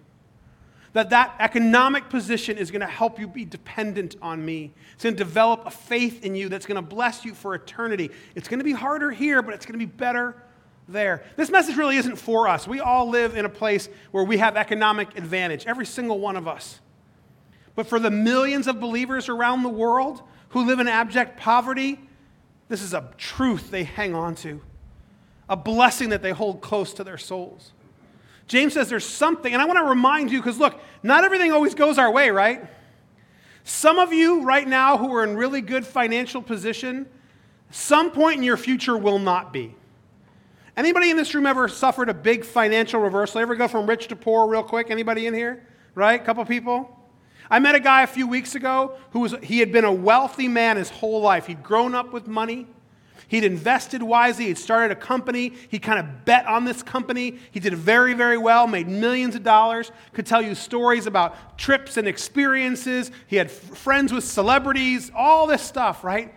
That 0.93 1.11
that 1.11 1.35
economic 1.39 2.09
position 2.09 2.57
is 2.57 2.71
going 2.71 2.81
to 2.81 2.87
help 2.87 3.19
you 3.19 3.27
be 3.27 3.45
dependent 3.45 4.17
on 4.23 4.45
me. 4.45 4.73
It's 4.95 5.03
going 5.03 5.15
to 5.17 5.19
develop 5.19 5.67
a 5.67 5.71
faith 5.71 6.25
in 6.25 6.35
you 6.35 6.49
that's 6.49 6.67
going 6.67 6.77
to 6.77 6.83
bless 6.83 7.25
you 7.25 7.35
for 7.35 7.55
eternity. 7.55 8.11
It's 8.35 8.49
going 8.49 8.59
to 8.59 8.65
be 8.65 8.73
harder 8.73 9.11
here, 9.11 9.43
but 9.43 9.55
it's 9.55 9.67
going 9.67 9.79
to 9.79 9.87
be 9.87 9.91
better 9.91 10.37
there. 10.93 11.25
This 11.37 11.51
message 11.51 11.77
really 11.77 11.97
isn't 11.97 12.17
for 12.17 12.49
us. 12.49 12.67
We 12.67 12.81
all 12.81 13.09
live 13.09 13.37
in 13.37 13.45
a 13.45 13.49
place 13.49 13.89
where 14.11 14.25
we 14.25 14.39
have 14.39 14.57
economic 14.57 15.17
advantage, 15.17 15.67
every 15.67 15.87
single 15.87 16.19
one 16.19 16.37
of 16.37 16.49
us. 16.49 16.81
But 17.75 17.87
for 17.87 17.99
the 17.99 18.11
millions 18.11 18.67
of 18.67 18.81
believers 18.81 19.29
around 19.29 19.63
the 19.63 19.69
world 19.69 20.23
who 20.51 20.67
live 20.67 20.81
in 20.81 20.89
abject 20.89 21.39
poverty, 21.39 21.99
this 22.69 22.83
is 22.83 22.95
a 22.95 23.11
truth 23.17 23.71
they 23.71 23.85
hang 23.85 24.15
on 24.15 24.35
to, 24.37 24.61
a 25.49 25.57
blessing 25.57 26.11
that 26.11 26.23
they 26.23 26.33
hold 26.33 26.61
close 26.61 26.93
to 26.95 27.05
their 27.05 27.19
souls. 27.19 27.73
James 28.47 28.75
says 28.75 28.89
there's 28.89 29.05
something, 29.05 29.53
and 29.53 29.63
I 29.63 29.65
want 29.65 29.79
to 29.79 29.85
remind 29.85 30.31
you 30.31 30.41
because 30.41 30.59
look, 30.59 30.81
not 31.03 31.25
everything 31.25 31.53
always 31.53 31.75
goes 31.75 31.99
our 31.99 32.11
way, 32.11 32.31
right? 32.31 32.67
Some 33.65 33.99
of 33.99 34.13
you 34.13 34.43
right 34.43 34.67
now 34.67 34.97
who 34.97 35.15
are 35.15 35.23
in 35.23 35.37
really 35.37 35.61
good 35.61 35.87
financial 35.87 36.43
position, 36.43 37.07
some 37.71 38.11
point 38.11 38.39
in 38.39 38.43
your 38.43 38.57
future 38.57 38.97
will 38.97 39.19
not 39.19 39.53
be. 39.53 39.77
Anybody 40.81 41.11
in 41.11 41.19
this 41.19 41.35
room 41.35 41.45
ever 41.45 41.69
suffered 41.69 42.09
a 42.09 42.15
big 42.15 42.43
financial 42.43 43.03
reversal? 43.03 43.39
Ever 43.43 43.55
go 43.55 43.69
from 43.69 43.87
rich 43.87 44.09
to 44.09 44.17
poor 44.17 44.49
real 44.49 44.63
quick? 44.63 44.91
Anybody 44.91 45.27
in 45.27 45.35
here? 45.35 45.63
Right? 45.95 46.19
A 46.19 46.25
couple 46.25 46.43
people? 46.47 46.99
I 47.51 47.59
met 47.59 47.75
a 47.75 47.81
guy 47.81 48.01
a 48.03 48.07
few 48.07 48.27
weeks 48.27 48.55
ago 48.55 48.97
who 49.11 49.21
was 49.21 49.35
he 49.43 49.59
had 49.59 49.73
been 49.73 49.85
a 49.85 49.93
wealthy 49.93 50.49
man 50.49 50.79
his 50.79 50.89
whole 50.89 51.21
life. 51.21 51.47
He'd 51.47 51.63
grown 51.63 51.95
up 51.95 52.15
with 52.15 52.27
money. 52.27 52.67
He'd 53.29 53.45
invested 53.45 54.03
wisely. 54.03 54.47
He'd 54.47 54.57
started 54.57 54.91
a 54.91 54.99
company. 54.99 55.53
He 55.69 55.79
kind 55.79 55.99
of 55.99 56.25
bet 56.25 56.47
on 56.47 56.65
this 56.65 56.83
company. 56.83 57.39
He 57.51 57.61
did 57.61 57.75
very, 57.75 58.15
very 58.15 58.39
well, 58.39 58.67
made 58.67 58.89
millions 58.89 59.35
of 59.35 59.43
dollars, 59.43 59.93
could 60.15 60.25
tell 60.25 60.41
you 60.41 60.55
stories 60.55 61.07
about 61.07 61.59
trips 61.59 61.99
and 61.99 62.09
experiences. 62.09 63.11
He 63.27 63.37
had 63.37 63.49
f- 63.49 63.53
friends 63.53 64.15
with 64.15 64.25
celebrities, 64.25 65.13
all 65.15 65.47
this 65.47 65.61
stuff, 65.61 66.03
right? 66.05 66.33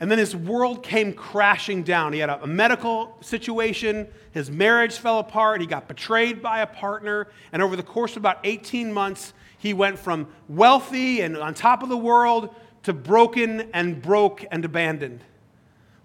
And 0.00 0.10
then 0.10 0.18
his 0.18 0.34
world 0.34 0.82
came 0.82 1.12
crashing 1.12 1.82
down. 1.82 2.14
He 2.14 2.20
had 2.20 2.30
a, 2.30 2.46
medical 2.46 3.18
situation, 3.20 4.08
his 4.32 4.50
marriage 4.50 4.96
fell 4.96 5.18
apart, 5.18 5.60
he 5.60 5.66
got 5.66 5.88
betrayed 5.88 6.42
by 6.42 6.60
a 6.60 6.66
partner, 6.66 7.28
and 7.52 7.60
over 7.60 7.76
the 7.76 7.82
course 7.82 8.12
of 8.12 8.18
about 8.18 8.38
18 8.44 8.90
months, 8.92 9.34
he 9.58 9.74
went 9.74 9.98
from 9.98 10.26
wealthy 10.48 11.20
and 11.20 11.36
on 11.36 11.52
top 11.52 11.82
of 11.82 11.90
the 11.90 11.98
world 11.98 12.54
to 12.84 12.94
broken 12.94 13.68
and 13.74 14.00
broke 14.00 14.42
and 14.50 14.64
abandoned. 14.64 15.22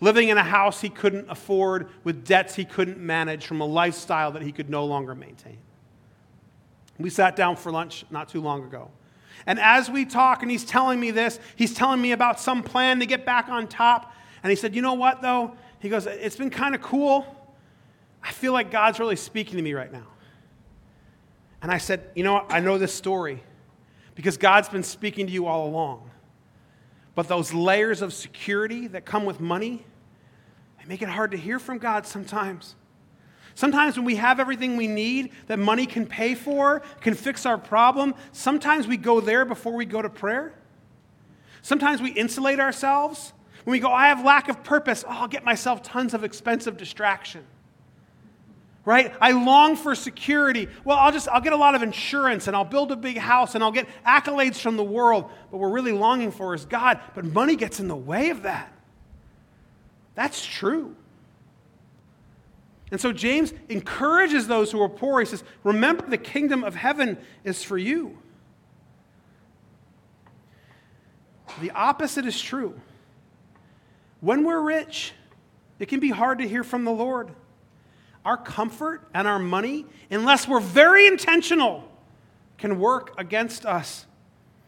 Living 0.02 0.28
in 0.28 0.38
a 0.38 0.44
house 0.44 0.82
he 0.82 0.90
couldn't 0.90 1.30
afford 1.30 1.88
with 2.04 2.26
debts 2.26 2.54
he 2.54 2.66
couldn't 2.66 2.98
manage 2.98 3.46
from 3.46 3.62
a 3.62 3.66
lifestyle 3.66 4.30
that 4.34 4.42
he 4.42 4.52
could 4.52 4.70
no 4.70 4.84
longer 4.84 5.16
maintain. 5.16 5.58
We 7.00 7.10
sat 7.10 7.38
down 7.38 7.56
for 7.56 7.72
lunch 7.72 8.06
not 8.10 8.28
too 8.28 8.42
long 8.42 8.66
ago. 8.66 8.92
And 9.46 9.60
as 9.60 9.90
we 9.90 10.06
talk, 10.06 10.42
and 10.42 10.50
he's 10.50 10.66
telling 10.66 11.00
me 11.00 11.12
this, 11.12 11.40
he's 11.56 11.74
telling 11.74 12.02
me 12.02 12.12
about 12.12 12.40
some 12.40 12.64
plan 12.64 13.00
to 13.00 13.06
get 13.06 13.26
back 13.26 13.50
on 13.50 13.68
top. 13.68 14.14
And 14.44 14.50
he 14.50 14.56
said, 14.56 14.76
You 14.76 14.82
know 14.82 14.94
what, 14.94 15.22
though? 15.22 15.56
He 15.80 15.90
goes, 15.90 16.08
It's 16.08 16.36
been 16.36 16.50
kind 16.50 16.76
of 16.76 16.82
cool. 16.82 17.26
I 18.24 18.32
feel 18.32 18.54
like 18.54 18.72
God's 18.72 19.00
really 19.00 19.16
speaking 19.16 19.58
to 19.58 19.62
me 19.62 19.74
right 19.74 19.92
now. 19.92 20.08
And 21.62 21.72
I 21.72 21.78
said, 21.78 22.10
You 22.16 22.24
know 22.24 22.34
what? 22.34 22.46
I 22.50 22.60
know 22.60 22.78
this 22.78 22.94
story 22.94 23.44
because 24.16 24.38
God's 24.38 24.70
been 24.70 24.84
speaking 24.84 25.28
to 25.28 25.34
you 25.34 25.46
all 25.46 25.68
along. 25.68 26.10
But 27.14 27.28
those 27.28 27.54
layers 27.54 28.02
of 28.02 28.14
security 28.14 28.88
that 28.88 29.06
come 29.06 29.26
with 29.26 29.40
money, 29.40 29.86
they 30.80 30.86
make 30.86 31.02
it 31.02 31.10
hard 31.10 31.32
to 31.32 31.38
hear 31.38 31.60
from 31.60 31.78
God 31.78 32.06
sometimes. 32.06 32.76
Sometimes 33.56 33.96
when 33.96 34.06
we 34.06 34.18
have 34.18 34.42
everything 34.42 34.76
we 34.76 34.88
need 34.88 35.32
that 35.48 35.58
money 35.58 35.86
can 35.86 36.06
pay 36.06 36.36
for, 36.36 36.82
can 37.00 37.14
fix 37.14 37.46
our 37.46 37.58
problem, 37.58 38.14
sometimes 38.34 38.86
we 38.86 38.98
go 38.98 39.22
there 39.22 39.46
before 39.46 39.74
we 39.74 39.86
go 39.86 40.02
to 40.02 40.10
prayer. 40.10 40.54
Sometimes 41.62 42.02
we 42.02 42.12
insulate 42.12 42.60
ourselves. 42.60 43.32
When 43.64 43.72
we 43.72 43.80
go, 43.80 43.90
I 43.90 44.10
have 44.10 44.24
lack 44.24 44.50
of 44.50 44.64
purpose, 44.64 45.06
oh, 45.08 45.12
I'll 45.12 45.28
get 45.30 45.46
myself 45.46 45.82
tons 45.82 46.14
of 46.14 46.26
expensive 46.26 46.76
distraction. 46.76 47.46
Right? 48.84 49.16
I 49.20 49.32
long 49.32 49.78
for 49.78 49.96
security. 49.96 50.68
Well, 50.84 50.98
I'll 50.98 51.12
just 51.12 51.28
I'll 51.30 51.42
get 51.42 51.54
a 51.54 51.58
lot 51.58 51.74
of 51.74 51.82
insurance 51.82 52.46
and 52.46 52.56
I'll 52.56 52.66
build 52.66 52.92
a 52.92 52.96
big 52.96 53.18
house 53.18 53.56
and 53.56 53.64
I'll 53.64 53.72
get 53.72 53.88
accolades 54.06 54.58
from 54.58 54.78
the 54.78 54.84
world. 54.84 55.32
But 55.50 55.58
we're 55.58 55.72
really 55.72 55.94
longing 55.94 56.32
for 56.32 56.54
is 56.54 56.66
God, 56.66 57.00
but 57.16 57.26
money 57.26 57.56
gets 57.56 57.80
in 57.80 57.88
the 57.88 57.96
way 57.96 58.30
of 58.30 58.44
that. 58.44 58.72
That's 60.14 60.46
true. 60.46 60.96
And 62.96 63.02
so 63.02 63.12
James 63.12 63.54
encourages 63.68 64.48
those 64.48 64.72
who 64.72 64.82
are 64.82 64.88
poor. 64.88 65.20
He 65.20 65.26
says, 65.26 65.44
Remember, 65.66 66.08
the 66.08 66.18
kingdom 66.18 66.64
of 66.64 66.76
heaven 66.76 67.18
is 67.44 67.62
for 67.62 67.78
you. 67.78 68.18
The 71.60 71.72
opposite 71.72 72.26
is 72.26 72.42
true. 72.42 72.80
When 74.22 74.46
we're 74.46 74.62
rich, 74.62 75.12
it 75.78 75.90
can 75.90 76.00
be 76.00 76.10
hard 76.10 76.38
to 76.38 76.48
hear 76.48 76.64
from 76.64 76.86
the 76.86 76.92
Lord. 76.92 77.32
Our 78.24 78.38
comfort 78.38 79.06
and 79.14 79.28
our 79.28 79.40
money, 79.40 79.86
unless 80.10 80.48
we're 80.48 80.62
very 80.62 81.06
intentional, 81.06 81.84
can 82.58 82.80
work 82.80 83.14
against 83.18 83.66
us. 83.66 84.06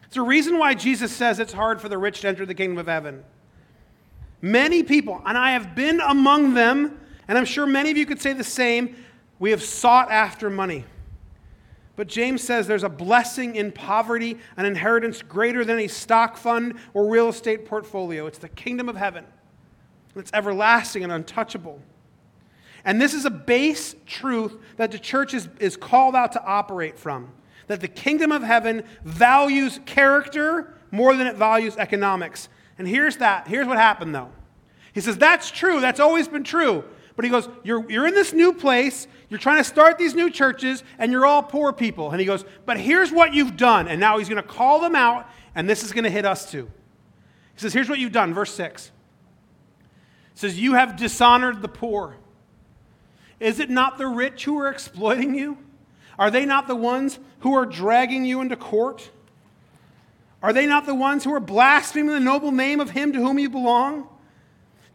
It's 0.04 0.18
a 0.18 0.22
reason 0.22 0.58
why 0.58 0.74
Jesus 0.74 1.16
says 1.16 1.38
it's 1.38 1.54
hard 1.54 1.80
for 1.80 1.88
the 1.88 1.96
rich 1.96 2.20
to 2.20 2.28
enter 2.28 2.44
the 2.44 2.52
kingdom 2.52 2.76
of 2.76 2.88
heaven. 2.88 3.24
Many 4.42 4.82
people, 4.82 5.22
and 5.24 5.38
I 5.38 5.52
have 5.52 5.74
been 5.74 6.02
among 6.02 6.52
them, 6.52 7.00
and 7.28 7.38
I'm 7.38 7.44
sure 7.44 7.66
many 7.66 7.90
of 7.90 7.96
you 7.96 8.06
could 8.06 8.20
say 8.20 8.32
the 8.32 8.42
same. 8.42 8.96
We 9.38 9.50
have 9.50 9.62
sought 9.62 10.10
after 10.10 10.50
money. 10.50 10.84
But 11.94 12.08
James 12.08 12.42
says 12.42 12.66
there's 12.66 12.84
a 12.84 12.88
blessing 12.88 13.56
in 13.56 13.72
poverty, 13.72 14.38
an 14.56 14.64
inheritance 14.64 15.20
greater 15.20 15.64
than 15.64 15.78
a 15.80 15.88
stock 15.88 16.36
fund 16.36 16.74
or 16.94 17.08
real 17.08 17.28
estate 17.28 17.66
portfolio. 17.66 18.26
It's 18.26 18.38
the 18.38 18.48
kingdom 18.48 18.88
of 18.88 18.96
heaven. 18.96 19.24
It's 20.16 20.30
everlasting 20.32 21.04
and 21.04 21.12
untouchable. 21.12 21.80
And 22.84 23.00
this 23.00 23.14
is 23.14 23.24
a 23.24 23.30
base 23.30 23.94
truth 24.06 24.56
that 24.76 24.92
the 24.92 24.98
church 24.98 25.34
is, 25.34 25.48
is 25.60 25.76
called 25.76 26.14
out 26.14 26.32
to 26.32 26.44
operate 26.44 26.98
from 26.98 27.32
that 27.66 27.80
the 27.80 27.88
kingdom 27.88 28.32
of 28.32 28.42
heaven 28.42 28.82
values 29.04 29.78
character 29.86 30.74
more 30.90 31.14
than 31.14 31.26
it 31.26 31.36
values 31.36 31.76
economics. 31.76 32.48
And 32.78 32.88
here's 32.88 33.18
that. 33.18 33.46
Here's 33.46 33.66
what 33.66 33.76
happened, 33.76 34.14
though. 34.14 34.30
He 34.92 35.00
says, 35.00 35.18
That's 35.18 35.50
true. 35.50 35.80
That's 35.80 36.00
always 36.00 36.28
been 36.28 36.44
true. 36.44 36.84
But 37.18 37.24
he 37.24 37.32
goes, 37.32 37.48
you're, 37.64 37.84
you're 37.90 38.06
in 38.06 38.14
this 38.14 38.32
new 38.32 38.52
place, 38.52 39.08
you're 39.28 39.40
trying 39.40 39.56
to 39.56 39.64
start 39.64 39.98
these 39.98 40.14
new 40.14 40.30
churches, 40.30 40.84
and 41.00 41.10
you're 41.10 41.26
all 41.26 41.42
poor 41.42 41.72
people. 41.72 42.12
And 42.12 42.20
he 42.20 42.24
goes, 42.24 42.44
But 42.64 42.78
here's 42.78 43.10
what 43.10 43.34
you've 43.34 43.56
done. 43.56 43.88
And 43.88 43.98
now 43.98 44.18
he's 44.18 44.28
going 44.28 44.40
to 44.40 44.48
call 44.48 44.78
them 44.78 44.94
out, 44.94 45.28
and 45.56 45.68
this 45.68 45.82
is 45.82 45.90
going 45.90 46.04
to 46.04 46.10
hit 46.10 46.24
us 46.24 46.48
too. 46.48 46.70
He 47.54 47.60
says, 47.60 47.72
Here's 47.72 47.88
what 47.88 47.98
you've 47.98 48.12
done. 48.12 48.32
Verse 48.32 48.54
6. 48.54 48.86
It 48.86 48.92
says, 50.36 50.60
You 50.60 50.74
have 50.74 50.94
dishonored 50.94 51.60
the 51.60 51.66
poor. 51.66 52.18
Is 53.40 53.58
it 53.58 53.68
not 53.68 53.98
the 53.98 54.06
rich 54.06 54.44
who 54.44 54.56
are 54.60 54.68
exploiting 54.68 55.34
you? 55.34 55.58
Are 56.20 56.30
they 56.30 56.46
not 56.46 56.68
the 56.68 56.76
ones 56.76 57.18
who 57.40 57.52
are 57.54 57.66
dragging 57.66 58.26
you 58.26 58.40
into 58.40 58.54
court? 58.54 59.10
Are 60.40 60.52
they 60.52 60.66
not 60.66 60.86
the 60.86 60.94
ones 60.94 61.24
who 61.24 61.34
are 61.34 61.40
blaspheming 61.40 62.14
the 62.14 62.20
noble 62.20 62.52
name 62.52 62.78
of 62.78 62.90
him 62.90 63.12
to 63.12 63.18
whom 63.18 63.40
you 63.40 63.50
belong? 63.50 64.08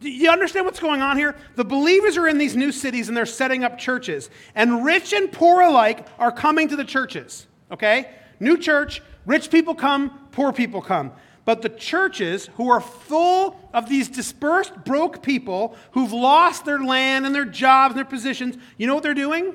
Do 0.04 0.10
you 0.10 0.28
understand 0.28 0.66
what's 0.66 0.80
going 0.80 1.00
on 1.00 1.16
here? 1.16 1.34
The 1.56 1.64
believers 1.64 2.18
are 2.18 2.28
in 2.28 2.36
these 2.36 2.54
new 2.54 2.72
cities 2.72 3.08
and 3.08 3.16
they're 3.16 3.24
setting 3.24 3.64
up 3.64 3.78
churches. 3.78 4.28
And 4.54 4.84
rich 4.84 5.14
and 5.14 5.32
poor 5.32 5.62
alike 5.62 6.06
are 6.18 6.30
coming 6.30 6.68
to 6.68 6.76
the 6.76 6.84
churches. 6.84 7.46
Okay? 7.70 8.10
New 8.38 8.58
church, 8.58 9.00
rich 9.24 9.50
people 9.50 9.74
come, 9.74 10.28
poor 10.30 10.52
people 10.52 10.82
come. 10.82 11.12
But 11.46 11.62
the 11.62 11.70
churches 11.70 12.50
who 12.56 12.68
are 12.68 12.82
full 12.82 13.58
of 13.72 13.88
these 13.88 14.08
dispersed, 14.10 14.84
broke 14.84 15.22
people 15.22 15.74
who've 15.92 16.12
lost 16.12 16.66
their 16.66 16.80
land 16.80 17.24
and 17.24 17.34
their 17.34 17.46
jobs 17.46 17.92
and 17.92 17.96
their 17.96 18.04
positions, 18.04 18.58
you 18.76 18.86
know 18.86 18.92
what 18.92 19.04
they're 19.04 19.14
doing? 19.14 19.54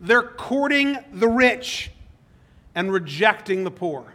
They're 0.00 0.22
courting 0.22 0.96
the 1.12 1.28
rich 1.28 1.90
and 2.74 2.90
rejecting 2.90 3.64
the 3.64 3.70
poor. 3.70 4.14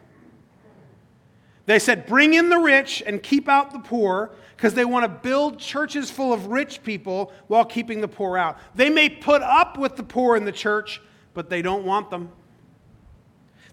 They 1.67 1.77
said, 1.77 2.07
bring 2.07 2.33
in 2.33 2.49
the 2.49 2.57
rich 2.57 3.03
and 3.05 3.21
keep 3.21 3.47
out 3.47 3.73
the 3.73 3.79
poor 3.79 4.31
because 4.59 4.73
they 4.73 4.83
want 4.83 5.05
to 5.05 5.07
build 5.07 5.57
churches 5.57 6.11
full 6.11 6.33
of 6.33 6.47
rich 6.47 6.83
people 6.83 7.31
while 7.47 7.63
keeping 7.63 8.01
the 8.01 8.09
poor 8.09 8.37
out. 8.37 8.57
They 8.75 8.89
may 8.89 9.07
put 9.09 9.41
up 9.41 9.77
with 9.77 9.95
the 9.95 10.03
poor 10.03 10.35
in 10.35 10.43
the 10.43 10.51
church, 10.51 11.01
but 11.33 11.49
they 11.49 11.61
don't 11.61 11.85
want 11.85 12.09
them. 12.09 12.29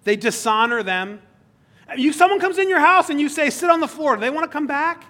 They 0.04 0.14
dishonor 0.14 0.84
them. 0.84 1.20
You, 1.96 2.12
someone 2.12 2.38
comes 2.38 2.58
in 2.58 2.68
your 2.68 2.78
house 2.78 3.10
and 3.10 3.20
you 3.20 3.28
say, 3.28 3.50
sit 3.50 3.68
on 3.68 3.80
the 3.80 3.88
floor. 3.88 4.14
Do 4.14 4.20
they 4.20 4.30
want 4.30 4.44
to 4.44 4.48
come 4.48 4.68
back? 4.68 5.04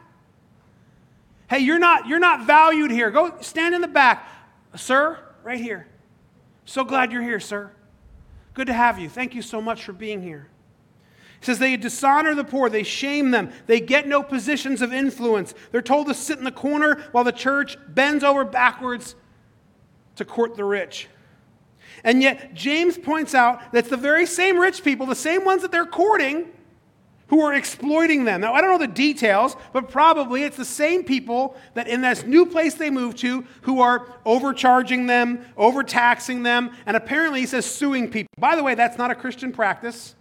Hey, 1.50 1.59
you're 1.59 1.78
not, 1.78 2.06
you're 2.06 2.21
not 2.21 2.47
valued 2.47 2.90
here. 2.90 3.11
Go 3.11 3.37
stand 3.42 3.75
in 3.75 3.83
the 3.83 3.87
back. 3.87 4.26
Sir, 4.76 5.18
right 5.45 5.61
here. 5.61 5.88
So 6.64 6.85
glad 6.85 7.12
you're 7.12 7.21
here, 7.21 7.38
sir. 7.38 7.71
Good 8.54 8.68
to 8.68 8.73
have 8.73 8.99
you. 8.99 9.11
Thank 9.11 9.35
you 9.35 9.42
so 9.42 9.61
much 9.61 9.85
for 9.85 9.92
being 9.92 10.23
here. 10.23 10.49
Says 11.46 11.60
they 11.60 11.76
dishonor 11.76 12.34
the 12.34 12.42
poor, 12.42 12.68
they 12.68 12.82
shame 12.82 13.30
them, 13.30 13.52
they 13.68 13.78
get 13.78 14.08
no 14.08 14.20
positions 14.20 14.82
of 14.82 14.92
influence. 14.92 15.54
They're 15.70 15.80
told 15.80 16.08
to 16.08 16.14
sit 16.14 16.38
in 16.38 16.44
the 16.44 16.50
corner 16.50 17.04
while 17.12 17.22
the 17.22 17.30
church 17.30 17.76
bends 17.86 18.24
over 18.24 18.44
backwards 18.44 19.14
to 20.16 20.24
court 20.24 20.56
the 20.56 20.64
rich. 20.64 21.06
And 22.02 22.20
yet, 22.20 22.54
James 22.54 22.98
points 22.98 23.32
out 23.32 23.60
that 23.70 23.78
it's 23.78 23.88
the 23.88 23.96
very 23.96 24.26
same 24.26 24.58
rich 24.58 24.82
people, 24.82 25.06
the 25.06 25.14
same 25.14 25.44
ones 25.44 25.62
that 25.62 25.70
they're 25.70 25.86
courting, 25.86 26.48
who 27.28 27.40
are 27.42 27.54
exploiting 27.54 28.24
them. 28.24 28.40
Now, 28.40 28.52
I 28.52 28.60
don't 28.60 28.72
know 28.72 28.84
the 28.84 28.92
details, 28.92 29.54
but 29.72 29.88
probably 29.88 30.42
it's 30.42 30.56
the 30.56 30.64
same 30.64 31.04
people 31.04 31.56
that 31.74 31.86
in 31.86 32.00
this 32.00 32.24
new 32.24 32.46
place 32.46 32.74
they 32.74 32.90
move 32.90 33.14
to 33.16 33.44
who 33.62 33.80
are 33.80 34.08
overcharging 34.24 35.06
them, 35.06 35.46
overtaxing 35.56 36.42
them, 36.42 36.72
and 36.86 36.96
apparently 36.96 37.38
he 37.38 37.46
says 37.46 37.66
suing 37.66 38.10
people. 38.10 38.32
By 38.36 38.56
the 38.56 38.64
way, 38.64 38.74
that's 38.74 38.98
not 38.98 39.12
a 39.12 39.14
Christian 39.14 39.52
practice. 39.52 40.16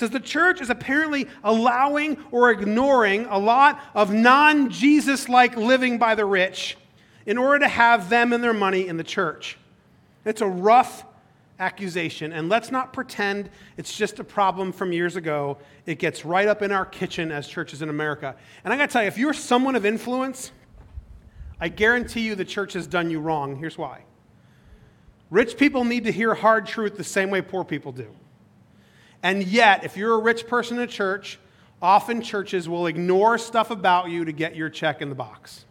Says 0.00 0.08
the 0.08 0.18
church 0.18 0.62
is 0.62 0.70
apparently 0.70 1.28
allowing 1.44 2.16
or 2.30 2.50
ignoring 2.50 3.26
a 3.26 3.36
lot 3.38 3.78
of 3.92 4.14
non 4.14 4.70
Jesus 4.70 5.28
like 5.28 5.58
living 5.58 5.98
by 5.98 6.14
the 6.14 6.24
rich 6.24 6.78
in 7.26 7.36
order 7.36 7.58
to 7.58 7.68
have 7.68 8.08
them 8.08 8.32
and 8.32 8.42
their 8.42 8.54
money 8.54 8.88
in 8.88 8.96
the 8.96 9.04
church. 9.04 9.58
It's 10.24 10.40
a 10.40 10.46
rough 10.46 11.04
accusation. 11.58 12.32
And 12.32 12.48
let's 12.48 12.70
not 12.70 12.94
pretend 12.94 13.50
it's 13.76 13.94
just 13.94 14.18
a 14.20 14.24
problem 14.24 14.72
from 14.72 14.90
years 14.90 15.16
ago. 15.16 15.58
It 15.84 15.98
gets 15.98 16.24
right 16.24 16.48
up 16.48 16.62
in 16.62 16.72
our 16.72 16.86
kitchen 16.86 17.30
as 17.30 17.46
churches 17.46 17.82
in 17.82 17.90
America. 17.90 18.34
And 18.64 18.72
I 18.72 18.78
got 18.78 18.86
to 18.88 18.92
tell 18.94 19.02
you, 19.02 19.08
if 19.08 19.18
you're 19.18 19.34
someone 19.34 19.76
of 19.76 19.84
influence, 19.84 20.50
I 21.60 21.68
guarantee 21.68 22.22
you 22.22 22.34
the 22.34 22.46
church 22.46 22.72
has 22.72 22.86
done 22.86 23.10
you 23.10 23.20
wrong. 23.20 23.54
Here's 23.56 23.76
why 23.76 24.04
rich 25.28 25.58
people 25.58 25.84
need 25.84 26.04
to 26.04 26.10
hear 26.10 26.34
hard 26.34 26.66
truth 26.66 26.96
the 26.96 27.04
same 27.04 27.28
way 27.28 27.42
poor 27.42 27.64
people 27.64 27.92
do. 27.92 28.08
And 29.22 29.44
yet, 29.44 29.84
if 29.84 29.96
you're 29.96 30.14
a 30.14 30.18
rich 30.18 30.46
person 30.46 30.78
in 30.78 30.84
a 30.84 30.86
church, 30.86 31.38
often 31.82 32.22
churches 32.22 32.68
will 32.68 32.86
ignore 32.86 33.38
stuff 33.38 33.70
about 33.70 34.10
you 34.10 34.24
to 34.24 34.32
get 34.32 34.56
your 34.56 34.68
check 34.68 35.02
in 35.02 35.08
the 35.08 35.14
box. 35.14 35.64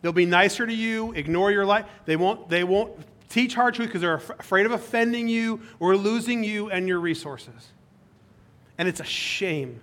They'll 0.00 0.12
be 0.12 0.26
nicer 0.26 0.66
to 0.66 0.74
you, 0.74 1.12
ignore 1.12 1.52
your 1.52 1.64
life. 1.64 1.86
They 2.06 2.16
won't, 2.16 2.48
they 2.48 2.64
won't 2.64 2.92
teach 3.28 3.54
hard 3.54 3.74
truth 3.74 3.88
because 3.88 4.00
they're 4.00 4.14
af- 4.14 4.30
afraid 4.38 4.66
of 4.66 4.72
offending 4.72 5.28
you 5.28 5.60
or 5.78 5.96
losing 5.96 6.42
you 6.44 6.70
and 6.70 6.88
your 6.88 6.98
resources. 7.00 7.68
And 8.78 8.88
it's 8.88 9.00
a 9.00 9.04
shame. 9.04 9.80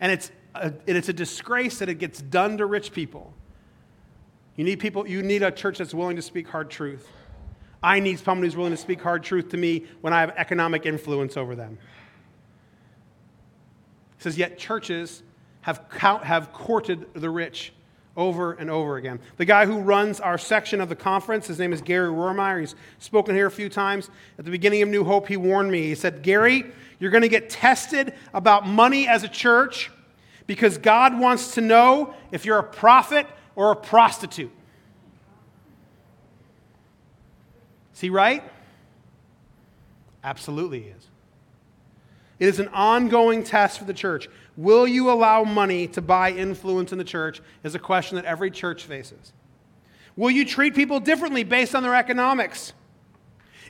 And 0.00 0.10
it's 0.10 0.32
a, 0.54 0.66
and 0.66 0.96
it's 0.96 1.08
a 1.08 1.12
disgrace 1.12 1.78
that 1.78 1.88
it 1.88 1.94
gets 1.94 2.20
done 2.20 2.58
to 2.58 2.66
rich 2.66 2.92
people. 2.92 3.32
You 4.56 4.64
need 4.64 4.80
people, 4.80 5.06
you 5.06 5.22
need 5.22 5.42
a 5.42 5.50
church 5.50 5.78
that's 5.78 5.94
willing 5.94 6.16
to 6.16 6.22
speak 6.22 6.48
hard 6.48 6.68
truth. 6.68 7.08
I 7.82 8.00
need 8.00 8.18
someone 8.18 8.44
who's 8.44 8.56
willing 8.56 8.72
to 8.72 8.76
speak 8.76 9.00
hard 9.00 9.22
truth 9.22 9.48
to 9.50 9.56
me 9.56 9.84
when 10.00 10.12
I 10.12 10.20
have 10.20 10.30
economic 10.36 10.86
influence 10.86 11.36
over 11.36 11.54
them. 11.54 11.78
He 14.18 14.22
says, 14.22 14.36
yet 14.36 14.58
churches 14.58 15.22
have, 15.62 15.82
have 15.98 16.52
courted 16.52 17.06
the 17.14 17.30
rich 17.30 17.72
over 18.16 18.52
and 18.52 18.68
over 18.68 18.96
again. 18.96 19.18
The 19.38 19.44
guy 19.44 19.66
who 19.66 19.78
runs 19.78 20.20
our 20.20 20.36
section 20.36 20.80
of 20.80 20.88
the 20.88 20.96
conference, 20.96 21.46
his 21.46 21.58
name 21.58 21.72
is 21.72 21.80
Gary 21.80 22.10
Rohrmeyer. 22.10 22.60
He's 22.60 22.74
spoken 22.98 23.34
here 23.34 23.46
a 23.46 23.50
few 23.50 23.68
times. 23.68 24.10
At 24.38 24.44
the 24.44 24.50
beginning 24.50 24.82
of 24.82 24.88
New 24.88 25.04
Hope, 25.04 25.28
he 25.28 25.36
warned 25.36 25.70
me. 25.70 25.82
He 25.82 25.94
said, 25.94 26.22
Gary, 26.22 26.64
you're 26.98 27.10
going 27.10 27.22
to 27.22 27.28
get 27.28 27.48
tested 27.48 28.12
about 28.34 28.66
money 28.66 29.08
as 29.08 29.22
a 29.22 29.28
church 29.28 29.90
because 30.46 30.76
God 30.76 31.18
wants 31.18 31.54
to 31.54 31.60
know 31.60 32.14
if 32.30 32.44
you're 32.44 32.58
a 32.58 32.64
prophet 32.64 33.26
or 33.54 33.72
a 33.72 33.76
prostitute. 33.76 34.52
Is 38.00 38.02
he 38.02 38.08
right? 38.08 38.42
Absolutely, 40.24 40.80
he 40.80 40.88
is. 40.88 41.06
It 42.38 42.48
is 42.48 42.58
an 42.58 42.68
ongoing 42.68 43.44
test 43.44 43.78
for 43.78 43.84
the 43.84 43.92
church. 43.92 44.26
Will 44.56 44.88
you 44.88 45.10
allow 45.10 45.44
money 45.44 45.86
to 45.88 46.00
buy 46.00 46.30
influence 46.30 46.92
in 46.92 46.96
the 46.96 47.04
church? 47.04 47.42
Is 47.62 47.74
a 47.74 47.78
question 47.78 48.16
that 48.16 48.24
every 48.24 48.50
church 48.50 48.84
faces. 48.84 49.34
Will 50.16 50.30
you 50.30 50.46
treat 50.46 50.74
people 50.74 50.98
differently 50.98 51.44
based 51.44 51.74
on 51.74 51.82
their 51.82 51.94
economics? 51.94 52.72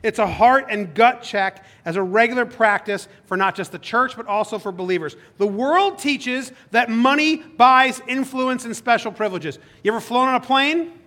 It's 0.01 0.21
a 0.21 0.29
heart 0.29 0.67
and 0.71 0.95
gut 0.95 1.23
check 1.25 1.65
as 1.85 1.97
a 1.97 2.03
regular 2.05 2.47
practice 2.47 3.09
for 3.27 3.37
not 3.37 3.57
just 3.57 3.73
the 3.73 3.81
church, 3.81 4.17
but 4.17 4.29
also 4.29 4.61
for 4.61 4.71
believers. 4.71 5.17
The 5.39 5.47
world 5.49 5.99
teaches 5.99 6.53
that 6.71 6.89
money 6.89 7.39
buys 7.39 8.01
influence 8.07 8.65
and 8.65 8.77
special 8.77 9.11
privileges. 9.11 9.59
You 9.83 9.91
ever 9.91 10.01
flown 10.01 10.29
on 10.29 10.37
a 10.37 10.41
plane? 10.41 11.00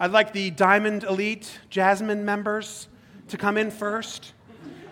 I'd 0.00 0.12
like 0.12 0.32
the 0.32 0.50
Diamond 0.50 1.04
Elite 1.04 1.58
Jasmine 1.70 2.24
members 2.24 2.88
to 3.28 3.36
come 3.36 3.56
in 3.56 3.70
first 3.70 4.32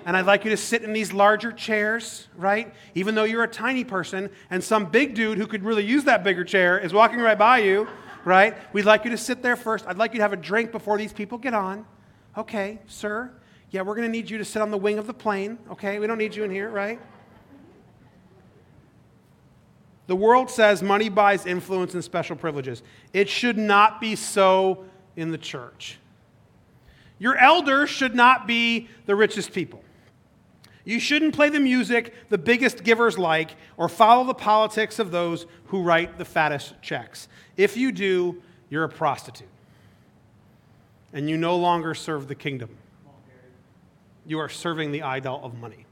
and 0.07 0.17
I'd 0.17 0.25
like 0.25 0.45
you 0.45 0.51
to 0.51 0.57
sit 0.57 0.85
in 0.85 0.93
these 0.93 1.13
larger 1.13 1.51
chairs, 1.51 2.29
right? 2.37 2.73
Even 2.95 3.17
though 3.17 3.25
you're 3.25 3.43
a 3.43 3.49
tiny 3.49 3.83
person 3.83 4.31
and 4.51 4.63
some 4.63 4.87
big 4.87 5.15
dude 5.15 5.37
who 5.37 5.49
could 5.49 5.65
really 5.65 5.85
use 5.85 6.05
that 6.05 6.23
bigger 6.23 6.45
chair 6.45 6.79
is 6.79 6.93
walking 6.93 7.19
right 7.19 7.37
by 7.37 7.59
you, 7.59 7.89
right? 8.25 8.57
We'd 8.73 8.85
like 8.85 9.05
you 9.05 9.11
to 9.11 9.19
sit 9.19 9.43
there 9.43 9.57
first. 9.57 9.85
I'd 9.89 9.99
like 9.99 10.13
you 10.13 10.19
to 10.19 10.23
have 10.23 10.33
a 10.33 10.37
drink 10.37 10.71
before 10.71 10.97
these 10.97 11.13
people 11.13 11.39
get 11.39 11.55
on. 11.55 11.85
Okay, 12.37 12.79
sir. 12.87 13.33
Yeah, 13.71 13.83
we're 13.83 13.97
going 13.97 14.07
to 14.07 14.13
need 14.13 14.31
you 14.31 14.39
to 14.39 14.45
sit 14.45 14.63
on 14.63 14.71
the 14.71 14.79
wing 14.79 14.99
of 14.99 15.09
the 15.09 15.15
plane. 15.15 15.59
Okay, 15.73 15.99
we 15.99 16.07
don't 16.07 16.19
need 16.19 16.37
you 16.37 16.45
in 16.45 16.53
here, 16.53 16.71
right? 16.71 17.01
The 20.07 20.17
world 20.17 20.51
says 20.51 20.85
money 20.85 21.09
buys 21.09 21.47
influence 21.47 21.95
and 21.95 22.05
special 22.05 22.37
privileges. 22.37 22.85
It 23.13 23.29
should 23.29 23.59
not 23.59 24.01
be 24.01 24.15
so 24.15 24.85
in 25.17 25.33
the 25.33 25.39
church. 25.39 25.99
Your 27.19 27.37
elders 27.37 27.89
should 27.89 28.15
not 28.15 28.47
be 28.47 28.89
the 29.07 29.17
richest 29.17 29.53
people. 29.53 29.83
You 30.85 31.01
shouldn't 31.01 31.35
play 31.35 31.49
the 31.49 31.59
music 31.59 32.15
the 32.29 32.39
biggest 32.39 32.85
givers 32.85 33.19
like 33.19 33.57
or 33.77 33.89
follow 33.89 34.25
the 34.25 34.35
politics 34.35 34.99
of 34.99 35.11
those 35.11 35.47
who 35.67 35.83
write 35.83 36.17
the 36.19 36.25
fattest 36.25 36.81
checks. 36.81 37.29
If 37.57 37.77
you 37.77 37.91
do, 37.91 38.41
you're 38.71 38.85
a 38.85 38.89
prostitute. 38.89 39.49
And 41.13 41.29
you 41.29 41.37
no 41.37 41.57
longer 41.57 41.95
serve 41.95 42.29
the 42.29 42.35
kingdom. 42.35 42.71
You 44.27 44.39
are 44.39 44.49
serving 44.49 44.93
the 44.93 45.03
idol 45.03 45.41
of 45.43 45.55
money. 45.55 45.87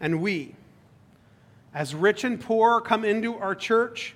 And 0.00 0.20
we, 0.20 0.54
as 1.72 1.94
rich 1.94 2.24
and 2.24 2.40
poor 2.40 2.80
come 2.80 3.04
into 3.04 3.36
our 3.36 3.54
church, 3.54 4.14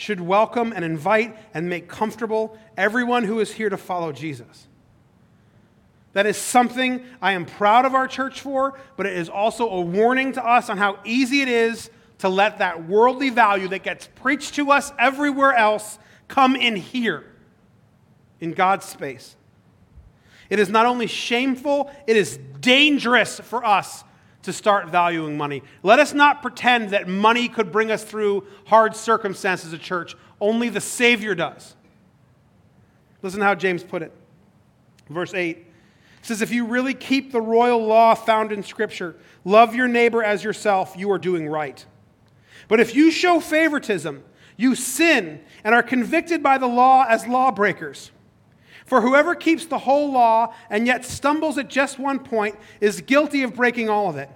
should 0.00 0.18
welcome 0.18 0.72
and 0.74 0.82
invite 0.82 1.36
and 1.52 1.68
make 1.68 1.86
comfortable 1.86 2.56
everyone 2.74 3.22
who 3.22 3.38
is 3.38 3.52
here 3.52 3.68
to 3.68 3.76
follow 3.76 4.12
Jesus. 4.12 4.66
That 6.14 6.24
is 6.24 6.38
something 6.38 7.04
I 7.20 7.32
am 7.32 7.44
proud 7.44 7.84
of 7.84 7.94
our 7.94 8.08
church 8.08 8.40
for, 8.40 8.80
but 8.96 9.04
it 9.04 9.14
is 9.14 9.28
also 9.28 9.68
a 9.68 9.82
warning 9.82 10.32
to 10.32 10.42
us 10.44 10.70
on 10.70 10.78
how 10.78 11.00
easy 11.04 11.42
it 11.42 11.48
is 11.48 11.90
to 12.20 12.30
let 12.30 12.60
that 12.60 12.88
worldly 12.88 13.28
value 13.28 13.68
that 13.68 13.82
gets 13.82 14.08
preached 14.14 14.54
to 14.54 14.70
us 14.70 14.90
everywhere 14.98 15.52
else 15.52 15.98
come 16.28 16.56
in 16.56 16.76
here, 16.76 17.26
in 18.40 18.52
God's 18.52 18.86
space. 18.86 19.36
It 20.48 20.58
is 20.58 20.70
not 20.70 20.86
only 20.86 21.08
shameful, 21.08 21.92
it 22.06 22.16
is 22.16 22.38
dangerous 22.62 23.38
for 23.38 23.62
us 23.66 24.02
to 24.42 24.52
start 24.52 24.88
valuing 24.88 25.36
money. 25.36 25.62
Let 25.82 25.98
us 25.98 26.14
not 26.14 26.42
pretend 26.42 26.90
that 26.90 27.08
money 27.08 27.48
could 27.48 27.70
bring 27.70 27.90
us 27.90 28.02
through 28.02 28.46
hard 28.66 28.96
circumstances 28.96 29.74
at 29.74 29.80
church. 29.80 30.16
Only 30.40 30.68
the 30.68 30.80
Savior 30.80 31.34
does. 31.34 31.74
Listen 33.22 33.40
to 33.40 33.46
how 33.46 33.54
James 33.54 33.84
put 33.84 34.02
it. 34.02 34.12
Verse 35.08 35.34
8 35.34 35.66
it 36.20 36.26
says, 36.26 36.42
if 36.42 36.52
you 36.52 36.66
really 36.66 36.92
keep 36.92 37.32
the 37.32 37.40
royal 37.40 37.82
law 37.82 38.14
found 38.14 38.52
in 38.52 38.62
Scripture, 38.62 39.16
love 39.44 39.74
your 39.74 39.88
neighbor 39.88 40.22
as 40.22 40.44
yourself, 40.44 40.94
you 40.96 41.10
are 41.12 41.18
doing 41.18 41.48
right. 41.48 41.84
But 42.68 42.78
if 42.78 42.94
you 42.94 43.10
show 43.10 43.40
favoritism, 43.40 44.22
you 44.58 44.74
sin 44.74 45.40
and 45.64 45.74
are 45.74 45.82
convicted 45.82 46.42
by 46.42 46.58
the 46.58 46.66
law 46.66 47.06
as 47.08 47.26
lawbreakers. 47.26 48.10
For 48.90 49.00
whoever 49.00 49.36
keeps 49.36 49.66
the 49.66 49.78
whole 49.78 50.10
law 50.10 50.52
and 50.68 50.84
yet 50.84 51.04
stumbles 51.04 51.58
at 51.58 51.68
just 51.68 52.00
one 52.00 52.18
point 52.18 52.56
is 52.80 53.00
guilty 53.02 53.44
of 53.44 53.54
breaking 53.54 53.88
all 53.88 54.10
of 54.10 54.16
it. 54.16 54.28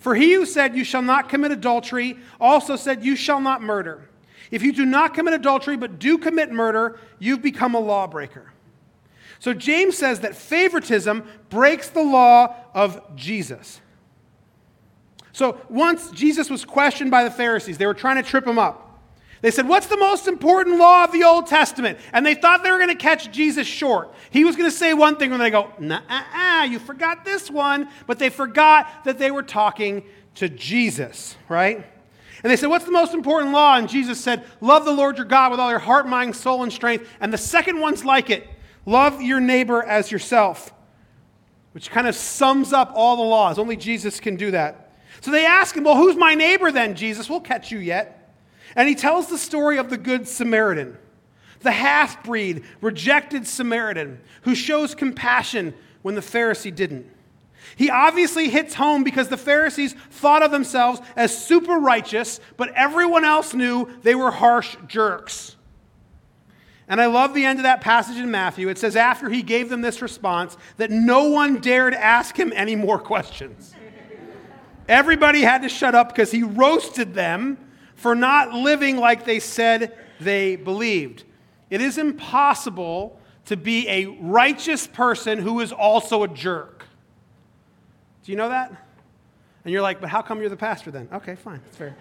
For 0.00 0.14
he 0.14 0.34
who 0.34 0.44
said, 0.44 0.76
You 0.76 0.84
shall 0.84 1.00
not 1.00 1.30
commit 1.30 1.50
adultery, 1.50 2.18
also 2.38 2.76
said, 2.76 3.02
You 3.02 3.16
shall 3.16 3.40
not 3.40 3.62
murder. 3.62 4.10
If 4.50 4.62
you 4.62 4.74
do 4.74 4.84
not 4.84 5.14
commit 5.14 5.32
adultery 5.32 5.78
but 5.78 5.98
do 5.98 6.18
commit 6.18 6.52
murder, 6.52 7.00
you've 7.20 7.40
become 7.40 7.74
a 7.74 7.80
lawbreaker. 7.80 8.52
So 9.38 9.54
James 9.54 9.96
says 9.96 10.20
that 10.20 10.36
favoritism 10.36 11.26
breaks 11.48 11.88
the 11.88 12.02
law 12.02 12.54
of 12.74 13.16
Jesus. 13.16 13.80
So 15.32 15.58
once 15.70 16.10
Jesus 16.10 16.50
was 16.50 16.66
questioned 16.66 17.10
by 17.10 17.24
the 17.24 17.30
Pharisees, 17.30 17.78
they 17.78 17.86
were 17.86 17.94
trying 17.94 18.22
to 18.22 18.22
trip 18.22 18.46
him 18.46 18.58
up. 18.58 18.91
They 19.42 19.50
said, 19.50 19.68
What's 19.68 19.88
the 19.88 19.96
most 19.96 20.28
important 20.28 20.78
law 20.78 21.04
of 21.04 21.12
the 21.12 21.24
Old 21.24 21.48
Testament? 21.48 21.98
And 22.12 22.24
they 22.24 22.34
thought 22.34 22.62
they 22.62 22.70
were 22.70 22.78
going 22.78 22.88
to 22.88 22.94
catch 22.94 23.30
Jesus 23.30 23.66
short. 23.66 24.14
He 24.30 24.44
was 24.44 24.56
going 24.56 24.70
to 24.70 24.76
say 24.76 24.94
one 24.94 25.16
thing, 25.16 25.32
and 25.32 25.40
they 25.40 25.50
go, 25.50 25.70
Nah, 25.78 26.00
ah, 26.08 26.64
you 26.64 26.78
forgot 26.78 27.24
this 27.24 27.50
one. 27.50 27.88
But 28.06 28.20
they 28.20 28.30
forgot 28.30 29.04
that 29.04 29.18
they 29.18 29.32
were 29.32 29.42
talking 29.42 30.04
to 30.36 30.48
Jesus, 30.48 31.36
right? 31.48 31.84
And 32.42 32.50
they 32.50 32.56
said, 32.56 32.68
What's 32.68 32.84
the 32.84 32.92
most 32.92 33.14
important 33.14 33.52
law? 33.52 33.76
And 33.76 33.88
Jesus 33.88 34.20
said, 34.20 34.44
Love 34.60 34.84
the 34.84 34.92
Lord 34.92 35.16
your 35.16 35.26
God 35.26 35.50
with 35.50 35.58
all 35.58 35.70
your 35.70 35.80
heart, 35.80 36.06
mind, 36.06 36.36
soul, 36.36 36.62
and 36.62 36.72
strength. 36.72 37.08
And 37.20 37.32
the 37.32 37.38
second 37.38 37.80
one's 37.80 38.04
like 38.04 38.30
it 38.30 38.48
love 38.86 39.20
your 39.20 39.40
neighbor 39.40 39.82
as 39.82 40.10
yourself, 40.10 40.72
which 41.72 41.90
kind 41.90 42.06
of 42.06 42.14
sums 42.14 42.72
up 42.72 42.92
all 42.94 43.16
the 43.16 43.22
laws. 43.22 43.58
Only 43.58 43.76
Jesus 43.76 44.20
can 44.20 44.36
do 44.36 44.52
that. 44.52 44.92
So 45.20 45.32
they 45.32 45.46
ask 45.46 45.76
him, 45.76 45.82
Well, 45.82 45.96
who's 45.96 46.16
my 46.16 46.36
neighbor 46.36 46.70
then, 46.70 46.94
Jesus? 46.94 47.28
We'll 47.28 47.40
catch 47.40 47.72
you 47.72 47.80
yet. 47.80 48.21
And 48.76 48.88
he 48.88 48.94
tells 48.94 49.28
the 49.28 49.38
story 49.38 49.78
of 49.78 49.90
the 49.90 49.98
Good 49.98 50.26
Samaritan, 50.26 50.96
the 51.60 51.72
half 51.72 52.24
breed, 52.24 52.64
rejected 52.80 53.46
Samaritan 53.46 54.20
who 54.42 54.54
shows 54.54 54.94
compassion 54.94 55.74
when 56.02 56.14
the 56.14 56.20
Pharisee 56.20 56.74
didn't. 56.74 57.06
He 57.76 57.90
obviously 57.90 58.48
hits 58.48 58.74
home 58.74 59.04
because 59.04 59.28
the 59.28 59.36
Pharisees 59.36 59.94
thought 60.10 60.42
of 60.42 60.50
themselves 60.50 61.00
as 61.16 61.36
super 61.46 61.78
righteous, 61.78 62.40
but 62.56 62.70
everyone 62.74 63.24
else 63.24 63.54
knew 63.54 63.88
they 64.02 64.14
were 64.14 64.30
harsh 64.30 64.76
jerks. 64.86 65.56
And 66.88 67.00
I 67.00 67.06
love 67.06 67.32
the 67.32 67.44
end 67.44 67.58
of 67.58 67.62
that 67.62 67.80
passage 67.80 68.18
in 68.18 68.30
Matthew. 68.30 68.68
It 68.68 68.76
says, 68.76 68.96
after 68.96 69.30
he 69.30 69.42
gave 69.42 69.68
them 69.68 69.80
this 69.80 70.02
response, 70.02 70.56
that 70.76 70.90
no 70.90 71.30
one 71.30 71.58
dared 71.60 71.94
ask 71.94 72.36
him 72.36 72.52
any 72.54 72.76
more 72.76 72.98
questions. 72.98 73.74
Everybody 74.88 75.42
had 75.42 75.62
to 75.62 75.68
shut 75.68 75.94
up 75.94 76.08
because 76.08 76.32
he 76.32 76.42
roasted 76.42 77.14
them 77.14 77.56
for 78.02 78.16
not 78.16 78.52
living 78.52 78.96
like 78.96 79.24
they 79.24 79.38
said 79.38 79.96
they 80.18 80.56
believed. 80.56 81.22
It 81.70 81.80
is 81.80 81.98
impossible 81.98 83.20
to 83.44 83.56
be 83.56 83.88
a 83.88 84.06
righteous 84.06 84.88
person 84.88 85.38
who 85.38 85.60
is 85.60 85.70
also 85.70 86.24
a 86.24 86.28
jerk. 86.28 86.84
Do 88.24 88.32
you 88.32 88.36
know 88.36 88.48
that? 88.48 88.70
And 89.64 89.72
you're 89.72 89.82
like, 89.82 90.00
but 90.00 90.08
how 90.08 90.20
come 90.20 90.40
you're 90.40 90.48
the 90.48 90.56
pastor 90.56 90.90
then? 90.90 91.08
Okay, 91.12 91.36
fine, 91.36 91.60
that's 91.64 91.76
fair. 91.76 91.96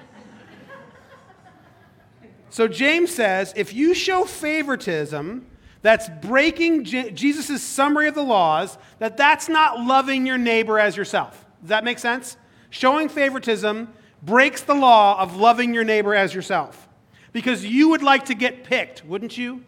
so 2.49 2.67
James 2.67 3.13
says 3.13 3.53
if 3.55 3.71
you 3.71 3.93
show 3.93 4.25
favoritism, 4.25 5.45
that's 5.83 6.09
breaking 6.19 6.83
Je- 6.83 7.11
Jesus' 7.11 7.61
summary 7.61 8.07
of 8.07 8.15
the 8.15 8.23
laws, 8.23 8.79
that 8.97 9.17
that's 9.17 9.47
not 9.47 9.79
loving 9.79 10.25
your 10.25 10.39
neighbor 10.39 10.79
as 10.79 10.97
yourself. 10.97 11.45
Does 11.61 11.69
that 11.69 11.83
make 11.83 11.99
sense? 11.99 12.37
Showing 12.71 13.07
favoritism 13.07 13.93
breaks 14.21 14.61
the 14.61 14.73
law 14.73 15.19
of 15.19 15.35
loving 15.35 15.73
your 15.73 15.83
neighbor 15.83 16.13
as 16.15 16.33
yourself. 16.33 16.87
Because 17.33 17.65
you 17.65 17.89
would 17.89 18.03
like 18.03 18.25
to 18.25 18.33
get 18.33 18.63
picked, 18.63 19.05
wouldn't 19.05 19.37
you? 19.37 19.63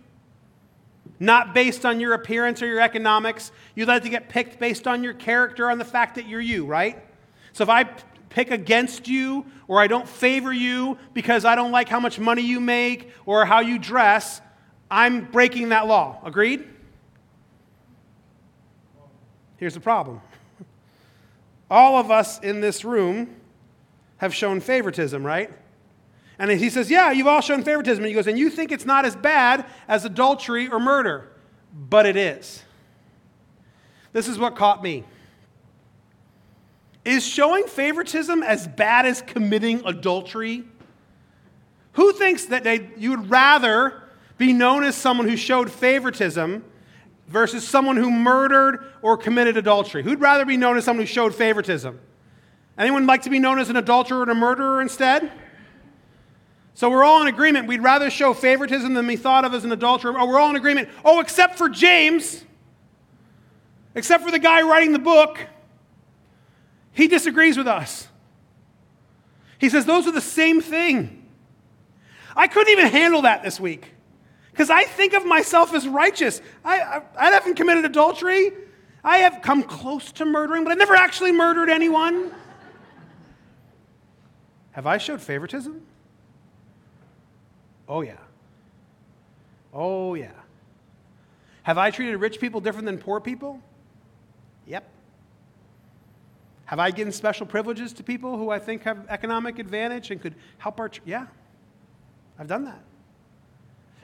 Not 1.19 1.53
based 1.53 1.85
on 1.85 1.99
your 1.99 2.13
appearance 2.13 2.61
or 2.61 2.67
your 2.67 2.81
economics. 2.81 3.51
You'd 3.75 3.87
like 3.87 4.03
to 4.03 4.09
get 4.09 4.29
picked 4.29 4.59
based 4.59 4.87
on 4.87 5.03
your 5.03 5.13
character, 5.13 5.69
on 5.69 5.77
the 5.77 5.85
fact 5.85 6.15
that 6.15 6.27
you're 6.27 6.41
you, 6.41 6.65
right? 6.65 7.01
So 7.53 7.63
if 7.63 7.69
I 7.69 7.85
pick 8.29 8.51
against 8.51 9.07
you 9.07 9.45
or 9.67 9.79
I 9.79 9.87
don't 9.87 10.07
favor 10.07 10.51
you 10.51 10.97
because 11.13 11.45
I 11.45 11.55
don't 11.55 11.71
like 11.71 11.87
how 11.87 11.99
much 11.99 12.19
money 12.19 12.41
you 12.41 12.59
make 12.59 13.11
or 13.25 13.45
how 13.45 13.61
you 13.61 13.79
dress, 13.79 14.41
I'm 14.91 15.25
breaking 15.25 15.69
that 15.69 15.87
law. 15.87 16.19
Agreed? 16.25 16.67
Here's 19.57 19.75
the 19.75 19.79
problem. 19.79 20.19
All 21.71 21.97
of 21.97 22.11
us 22.11 22.39
in 22.41 22.59
this 22.59 22.83
room 22.83 23.33
have 24.17 24.33
shown 24.33 24.59
favoritism, 24.59 25.25
right? 25.25 25.51
And 26.39 26.51
he 26.51 26.69
says, 26.69 26.89
Yeah, 26.89 27.11
you've 27.11 27.27
all 27.27 27.41
shown 27.41 27.63
favoritism. 27.63 28.03
And 28.03 28.09
he 28.09 28.13
goes, 28.13 28.27
And 28.27 28.37
you 28.37 28.49
think 28.49 28.71
it's 28.71 28.85
not 28.85 29.05
as 29.05 29.15
bad 29.15 29.65
as 29.87 30.05
adultery 30.05 30.67
or 30.67 30.79
murder, 30.79 31.29
but 31.73 32.05
it 32.05 32.15
is. 32.15 32.63
This 34.11 34.27
is 34.27 34.37
what 34.37 34.55
caught 34.55 34.83
me. 34.83 35.03
Is 37.05 37.25
showing 37.25 37.65
favoritism 37.65 38.43
as 38.43 38.67
bad 38.67 39.05
as 39.05 39.21
committing 39.21 39.85
adultery? 39.85 40.63
Who 41.93 42.13
thinks 42.13 42.45
that 42.45 42.63
they, 42.63 42.89
you 42.97 43.11
would 43.11 43.29
rather 43.29 44.01
be 44.37 44.53
known 44.53 44.83
as 44.83 44.95
someone 44.95 45.27
who 45.27 45.37
showed 45.37 45.71
favoritism 45.71 46.63
versus 47.27 47.67
someone 47.67 47.97
who 47.97 48.09
murdered 48.09 48.85
or 49.01 49.17
committed 49.17 49.57
adultery? 49.57 50.01
Who'd 50.01 50.21
rather 50.21 50.45
be 50.45 50.57
known 50.57 50.77
as 50.77 50.85
someone 50.85 51.05
who 51.05 51.11
showed 51.11 51.35
favoritism? 51.35 51.99
Anyone 52.77 53.05
like 53.05 53.23
to 53.23 53.29
be 53.29 53.39
known 53.39 53.59
as 53.59 53.69
an 53.69 53.75
adulterer 53.75 54.23
and 54.23 54.31
a 54.31 54.35
murderer 54.35 54.81
instead? 54.81 55.31
So 56.73 56.89
we're 56.89 57.03
all 57.03 57.21
in 57.21 57.27
agreement. 57.27 57.67
We'd 57.67 57.83
rather 57.83 58.09
show 58.09 58.33
favoritism 58.33 58.93
than 58.95 59.05
be 59.05 59.15
thought 59.15 59.45
of 59.45 59.53
as 59.53 59.63
an 59.63 59.71
adulterer. 59.71 60.15
Oh, 60.17 60.25
we're 60.25 60.39
all 60.39 60.49
in 60.49 60.55
agreement. 60.55 60.89
Oh, 61.05 61.19
except 61.19 61.57
for 61.57 61.69
James, 61.69 62.43
except 63.93 64.23
for 64.23 64.31
the 64.31 64.39
guy 64.39 64.63
writing 64.63 64.91
the 64.91 64.99
book. 64.99 65.39
He 66.91 67.07
disagrees 67.07 67.57
with 67.57 67.67
us. 67.67 68.07
He 69.59 69.69
says 69.69 69.85
those 69.85 70.07
are 70.07 70.11
the 70.11 70.21
same 70.21 70.61
thing. 70.61 71.25
I 72.35 72.47
couldn't 72.47 72.71
even 72.71 72.87
handle 72.87 73.21
that 73.21 73.43
this 73.43 73.59
week 73.59 73.93
because 74.51 74.71
I 74.71 74.83
think 74.83 75.13
of 75.13 75.25
myself 75.25 75.73
as 75.73 75.87
righteous. 75.87 76.41
I, 76.65 76.79
I, 76.79 77.01
I 77.17 77.31
haven't 77.31 77.55
committed 77.55 77.85
adultery. 77.85 78.51
I 79.03 79.17
have 79.19 79.41
come 79.41 79.63
close 79.63 80.11
to 80.13 80.25
murdering, 80.25 80.63
but 80.63 80.71
I've 80.71 80.79
never 80.79 80.95
actually 80.95 81.31
murdered 81.31 81.69
anyone. 81.69 82.31
Have 84.73 84.85
I 84.85 84.97
showed 84.97 85.21
favoritism? 85.21 85.81
Oh, 87.87 88.01
yeah. 88.01 88.17
Oh, 89.73 90.15
yeah. 90.15 90.31
Have 91.63 91.77
I 91.77 91.91
treated 91.91 92.17
rich 92.17 92.39
people 92.39 92.59
different 92.59 92.85
than 92.85 92.97
poor 92.97 93.19
people? 93.19 93.61
Yep. 94.67 94.87
Have 96.65 96.79
I 96.79 96.91
given 96.91 97.13
special 97.13 97.45
privileges 97.45 97.93
to 97.93 98.03
people 98.03 98.37
who 98.37 98.49
I 98.49 98.59
think 98.59 98.83
have 98.83 99.05
economic 99.09 99.59
advantage 99.59 100.11
and 100.11 100.21
could 100.21 100.35
help 100.57 100.79
our? 100.79 100.89
yeah, 101.05 101.27
I've 102.39 102.47
done 102.47 102.65
that. 102.65 102.81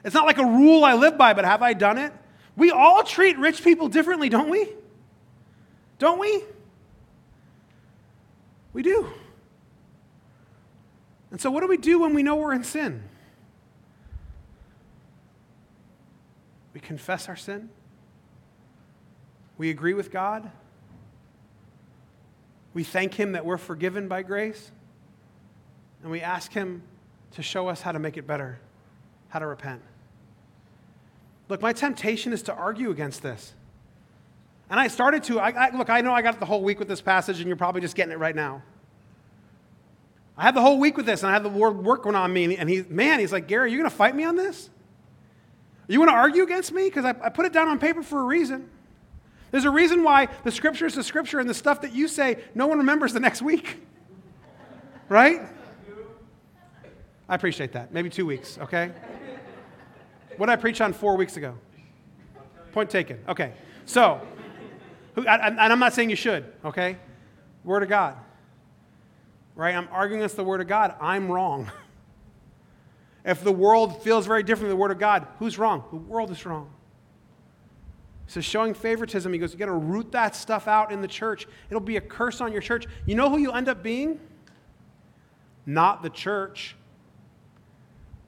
It's 0.04 0.14
not 0.14 0.26
like 0.26 0.38
a 0.38 0.46
rule 0.46 0.86
I 0.86 0.94
live 0.94 1.18
by, 1.18 1.34
but 1.34 1.46
have 1.46 1.62
I 1.62 1.74
done 1.74 1.98
it? 1.98 2.14
We 2.56 2.72
all 2.72 3.04
treat 3.04 3.38
rich 3.38 3.64
people 3.64 3.88
differently, 3.88 4.30
don't 4.30 4.50
we? 4.50 4.70
Don't 5.98 6.20
we? 6.20 6.44
We 8.74 8.84
do. 8.84 9.10
And 11.32 11.40
so, 11.40 11.52
what 11.52 11.62
do 11.62 11.68
we 11.68 11.78
do 11.78 12.00
when 12.00 12.14
we 12.14 12.24
know 12.24 12.36
we're 12.36 12.54
in 12.54 12.64
sin? 12.64 13.04
We 16.74 16.80
confess 16.80 17.28
our 17.28 17.36
sin. 17.36 17.70
We 19.58 19.70
agree 19.70 19.94
with 19.94 20.12
God. 20.12 20.50
We 22.74 22.84
thank 22.84 23.14
Him 23.14 23.34
that 23.34 23.46
we're 23.46 23.58
forgiven 23.58 24.08
by 24.08 24.24
grace. 24.24 24.72
And 26.02 26.12
we 26.12 26.22
ask 26.22 26.54
Him 26.54 26.82
to 27.32 27.44
show 27.44 27.68
us 27.68 27.82
how 27.82 27.92
to 27.92 28.00
make 28.00 28.18
it 28.18 28.26
better, 28.26 28.60
how 29.30 29.40
to 29.40 29.48
repent. 29.48 29.82
Look, 31.50 31.62
my 31.62 31.74
temptation 31.74 32.32
is 32.32 32.44
to 32.44 32.54
argue 32.54 32.92
against 32.92 33.22
this. 33.22 33.54
And 34.70 34.80
I 34.80 34.88
started 34.88 35.24
to. 35.26 35.40
I, 35.40 35.50
I, 35.50 35.76
look, 35.76 35.90
I 35.90 36.02
know 36.02 36.14
I 36.14 36.22
got 36.22 36.40
the 36.40 36.46
whole 36.46 36.64
week 36.64 36.80
with 36.80 36.88
this 36.88 37.02
passage, 37.02 37.40
and 37.40 37.48
you're 37.48 37.58
probably 37.58 37.82
just 37.82 37.96
getting 37.96 38.14
it 38.14 38.20
right 38.20 38.36
now. 38.36 38.62
I 40.40 40.44
had 40.44 40.56
the 40.56 40.62
whole 40.62 40.80
week 40.80 40.96
with 40.96 41.06
this, 41.06 41.22
and 41.22 41.30
I 41.30 41.34
had 41.34 41.44
the 41.44 41.50
Lord 41.50 41.84
working 41.84 42.16
on 42.16 42.32
me. 42.32 42.56
And 42.56 42.70
he, 42.70 42.82
man, 42.84 43.20
he's 43.20 43.34
like, 43.34 43.46
Gary, 43.46 43.72
you 43.72 43.78
going 43.78 43.90
to 43.90 43.96
fight 43.96 44.16
me 44.16 44.24
on 44.24 44.38
this? 44.38 44.70
You 45.90 46.00
want 46.00 46.12
to 46.12 46.16
argue 46.16 46.44
against 46.44 46.72
me? 46.72 46.86
Because 46.86 47.04
I, 47.04 47.10
I 47.10 47.28
put 47.28 47.46
it 47.46 47.52
down 47.52 47.68
on 47.68 47.78
paper 47.78 48.02
for 48.02 48.22
a 48.22 48.24
reason. 48.24 48.70
There's 49.52 49.66
a 49.66 49.70
reason 49.70 50.02
why 50.02 50.30
the 50.46 50.52
scripture 50.52 50.86
is 50.86 50.96
the 50.96 51.04
scripture, 51.04 51.40
and 51.40 51.50
the 51.50 51.54
stuff 51.54 51.82
that 51.82 51.94
you 51.94 52.08
say, 52.08 52.42
no 52.56 52.68
one 52.68 52.78
remembers 52.78 53.12
the 53.12 53.20
next 53.20 53.42
week. 53.42 53.80
Right? 55.10 55.42
I 57.28 57.34
appreciate 57.34 57.72
that. 57.72 57.92
Maybe 57.92 58.12
two 58.12 58.28
weeks, 58.28 58.60
okay? 58.60 58.92
What 60.38 60.46
did 60.46 60.54
I 60.54 60.56
preach 60.58 60.82
on 60.82 60.94
four 60.94 61.18
weeks 61.18 61.36
ago? 61.36 61.56
Point 62.74 62.92
taken. 62.92 63.18
Okay. 63.28 63.54
So, 63.88 64.22
and 65.16 65.60
I'm 65.60 65.80
not 65.80 65.96
saying 65.96 66.12
you 66.12 66.16
should, 66.16 66.46
okay? 66.64 66.98
Word 67.64 67.82
of 67.82 67.90
God 67.90 68.18
right? 69.60 69.76
I'm 69.76 69.90
arguing 69.92 70.22
against 70.22 70.38
the 70.38 70.44
Word 70.44 70.62
of 70.62 70.68
God. 70.68 70.96
I'm 71.02 71.30
wrong. 71.30 71.70
if 73.26 73.44
the 73.44 73.52
world 73.52 74.02
feels 74.02 74.26
very 74.26 74.42
different 74.42 74.70
than 74.70 74.78
the 74.78 74.82
Word 74.82 74.92
of 74.92 75.00
God, 75.00 75.28
who's 75.38 75.60
wrong? 75.60 75.84
The 75.92 75.98
world 75.98 76.32
is 76.32 76.46
wrong. 76.46 76.70
So 78.28 78.40
showing 78.40 78.74
favoritism, 78.74 79.34
he 79.34 79.38
goes, 79.38 79.52
you 79.52 79.60
got 79.60 79.66
to 79.66 79.74
root 79.74 80.14
that 80.14 80.34
stuff 80.34 80.70
out 80.70 80.94
in 80.94 81.02
the 81.02 81.10
church. 81.10 81.46
It'll 81.70 81.82
be 81.82 81.98
a 81.98 82.02
curse 82.02 82.40
on 82.40 82.54
your 82.54 82.62
church. 82.62 82.86
You 83.06 83.16
know 83.16 83.30
who 83.30 83.38
you 83.38 83.52
end 83.52 83.68
up 83.68 83.84
being? 83.84 84.22
Not 85.66 86.04
the 86.04 86.10
church. 86.10 86.78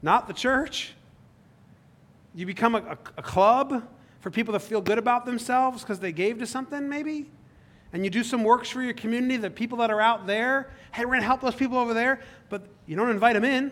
Not 0.01 0.27
the 0.27 0.33
church. 0.33 0.95
You 2.35 2.45
become 2.45 2.75
a, 2.75 2.79
a, 2.79 2.97
a 3.17 3.23
club 3.23 3.87
for 4.19 4.31
people 4.31 4.53
to 4.53 4.59
feel 4.59 4.81
good 4.81 4.97
about 4.97 5.25
themselves 5.25 5.81
because 5.81 5.99
they 5.99 6.11
gave 6.11 6.39
to 6.39 6.45
something, 6.45 6.89
maybe? 6.89 7.29
And 7.93 8.03
you 8.03 8.09
do 8.09 8.23
some 8.23 8.43
works 8.43 8.69
for 8.69 8.81
your 8.81 8.93
community, 8.93 9.37
the 9.37 9.49
people 9.49 9.79
that 9.79 9.91
are 9.91 9.99
out 9.99 10.25
there. 10.25 10.71
Hey, 10.93 11.03
we're 11.03 11.11
going 11.11 11.21
to 11.21 11.25
help 11.25 11.41
those 11.41 11.55
people 11.55 11.77
over 11.77 11.93
there, 11.93 12.21
but 12.49 12.63
you 12.85 12.95
don't 12.95 13.09
invite 13.09 13.33
them 13.33 13.43
in. 13.43 13.71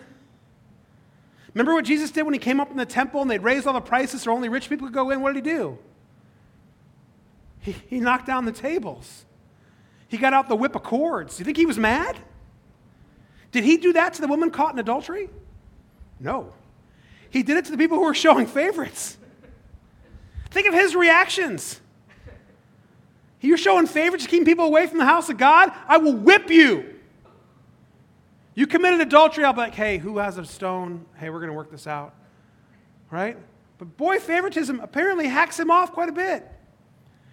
Remember 1.53 1.73
what 1.73 1.85
Jesus 1.85 2.11
did 2.11 2.23
when 2.23 2.33
he 2.33 2.39
came 2.39 2.59
up 2.59 2.69
in 2.69 2.77
the 2.77 2.85
temple 2.85 3.21
and 3.21 3.31
they'd 3.31 3.41
raised 3.41 3.65
all 3.65 3.73
the 3.73 3.81
prices 3.81 4.23
so 4.23 4.31
only 4.31 4.49
rich 4.49 4.69
people 4.69 4.87
could 4.87 4.93
go 4.93 5.09
in? 5.09 5.21
What 5.21 5.33
did 5.33 5.45
he 5.45 5.51
do? 5.51 5.77
He, 7.61 7.71
he 7.87 7.99
knocked 7.99 8.25
down 8.25 8.45
the 8.45 8.51
tables. 8.51 9.25
He 10.07 10.17
got 10.17 10.33
out 10.33 10.47
the 10.47 10.55
whip 10.55 10.75
of 10.75 10.83
cords. 10.83 11.37
Do 11.37 11.41
You 11.41 11.45
think 11.45 11.57
he 11.57 11.65
was 11.65 11.77
mad? 11.77 12.17
Did 13.51 13.63
he 13.63 13.77
do 13.77 13.93
that 13.93 14.13
to 14.15 14.21
the 14.21 14.27
woman 14.27 14.51
caught 14.51 14.73
in 14.73 14.79
adultery? 14.79 15.29
No. 16.19 16.53
He 17.29 17.43
did 17.43 17.57
it 17.57 17.65
to 17.65 17.71
the 17.71 17.77
people 17.77 17.97
who 17.97 18.03
were 18.03 18.13
showing 18.13 18.45
favorites. 18.45 19.17
Think 20.51 20.67
of 20.67 20.73
his 20.73 20.95
reactions. 20.95 21.79
You're 23.41 23.57
showing 23.57 23.87
favorites, 23.87 24.27
keeping 24.27 24.45
people 24.45 24.65
away 24.65 24.87
from 24.87 24.97
the 24.97 25.05
house 25.05 25.29
of 25.29 25.37
God? 25.37 25.71
I 25.87 25.97
will 25.97 26.15
whip 26.15 26.49
you. 26.49 26.95
You 28.53 28.67
committed 28.67 28.99
adultery, 28.99 29.45
I'll 29.45 29.53
be 29.53 29.59
like, 29.59 29.75
hey, 29.75 29.97
who 29.97 30.17
has 30.17 30.37
a 30.37 30.45
stone? 30.45 31.05
Hey, 31.15 31.29
we're 31.29 31.39
going 31.39 31.51
to 31.51 31.55
work 31.55 31.71
this 31.71 31.87
out. 31.87 32.13
Right? 33.09 33.37
But 33.77 33.95
boy, 33.95 34.19
favoritism 34.19 34.81
apparently 34.81 35.27
hacks 35.27 35.57
him 35.57 35.71
off 35.71 35.93
quite 35.93 36.09
a 36.09 36.11
bit. 36.11 36.45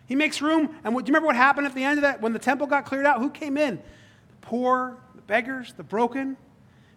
He 0.07 0.15
makes 0.15 0.41
room, 0.41 0.77
and 0.85 0.95
what, 0.95 1.05
do 1.05 1.11
you 1.11 1.13
remember 1.13 1.27
what 1.27 1.35
happened 1.35 1.67
at 1.67 1.75
the 1.75 1.83
end 1.83 1.99
of 1.99 2.03
that? 2.03 2.23
When 2.23 2.33
the 2.33 2.39
temple 2.39 2.69
got 2.69 2.85
cleared 2.85 3.07
out, 3.07 3.19
who 3.19 3.29
came 3.29 3.57
in? 3.57 3.77
The 3.77 4.37
poor, 4.41 4.97
the 5.17 5.23
beggars, 5.23 5.73
the 5.77 5.83
broken. 5.83 6.37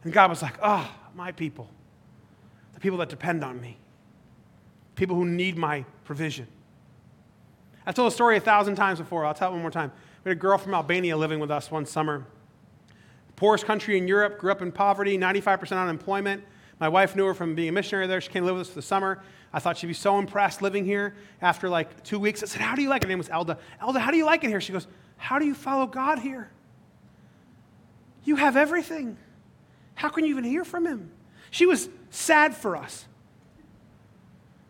And 0.04 0.14
God 0.14 0.30
was 0.30 0.44
like, 0.44 0.58
ah, 0.62 0.96
oh, 0.96 1.10
my 1.16 1.32
people, 1.32 1.68
the 2.76 2.80
people 2.80 3.00
that 3.00 3.10
depend 3.10 3.44
on 3.44 3.60
me, 3.60 3.78
people 4.94 5.16
who 5.16 5.26
need 5.26 5.58
my 5.58 5.84
provision. 6.04 6.46
I've 7.90 7.96
told 7.96 8.12
the 8.12 8.16
story 8.16 8.38
a 8.38 8.40
thousand 8.40 8.76
times 8.76 9.00
before. 9.00 9.26
I'll 9.26 9.34
tell 9.34 9.50
it 9.50 9.54
one 9.54 9.62
more 9.62 9.72
time. 9.72 9.92
We 10.24 10.30
had 10.30 10.38
a 10.38 10.40
girl 10.40 10.60
from 10.60 10.76
Albania 10.76 11.18
living 11.18 11.40
with 11.40 11.50
us 11.50 11.72
one 11.72 11.88
summer. 11.88 12.24
Poorest 13.36 13.66
country 13.66 13.98
in 13.98 14.08
Europe, 14.08 14.38
grew 14.38 14.52
up 14.52 14.62
in 14.62 14.72
poverty, 14.72 15.18
95% 15.18 15.72
unemployment. 15.72 16.44
My 16.80 16.88
wife 16.88 17.16
knew 17.16 17.26
her 17.26 17.34
from 17.34 17.56
being 17.56 17.70
a 17.70 17.72
missionary 17.72 18.06
there. 18.06 18.22
She 18.22 18.30
came 18.30 18.44
to 18.44 18.46
live 18.46 18.58
with 18.58 18.68
us 18.68 18.70
for 18.70 18.76
the 18.76 18.84
summer. 18.84 19.24
I 19.52 19.58
thought 19.58 19.76
she'd 19.76 19.88
be 19.88 19.94
so 19.94 20.20
impressed 20.20 20.62
living 20.62 20.86
here. 20.86 21.16
After 21.42 21.68
like 21.68 22.04
two 22.04 22.20
weeks, 22.20 22.44
I 22.44 22.46
said, 22.46 22.62
How 22.62 22.76
do 22.76 22.84
you 22.84 22.90
like 22.90 23.02
it? 23.02 23.06
Her 23.06 23.10
name 23.10 23.18
was 23.18 23.30
Elda. 23.30 23.58
Elda, 23.82 24.00
how 24.00 24.12
do 24.12 24.18
you 24.18 24.26
like 24.26 24.44
it 24.44 24.50
here? 24.50 24.62
She 24.62 24.72
goes, 24.72 24.86
How 25.18 25.40
do 25.40 25.48
you 25.48 25.56
follow 25.56 25.88
God 25.88 26.20
here? 26.20 26.52
You 28.24 28.36
have 28.36 28.56
everything. 28.56 29.18
How 29.96 30.10
can 30.10 30.26
you 30.26 30.30
even 30.30 30.44
hear 30.44 30.64
from 30.64 30.86
Him? 30.86 31.10
She 31.50 31.66
was 31.66 31.90
sad 32.12 32.56
for 32.56 32.78
us. 32.78 33.08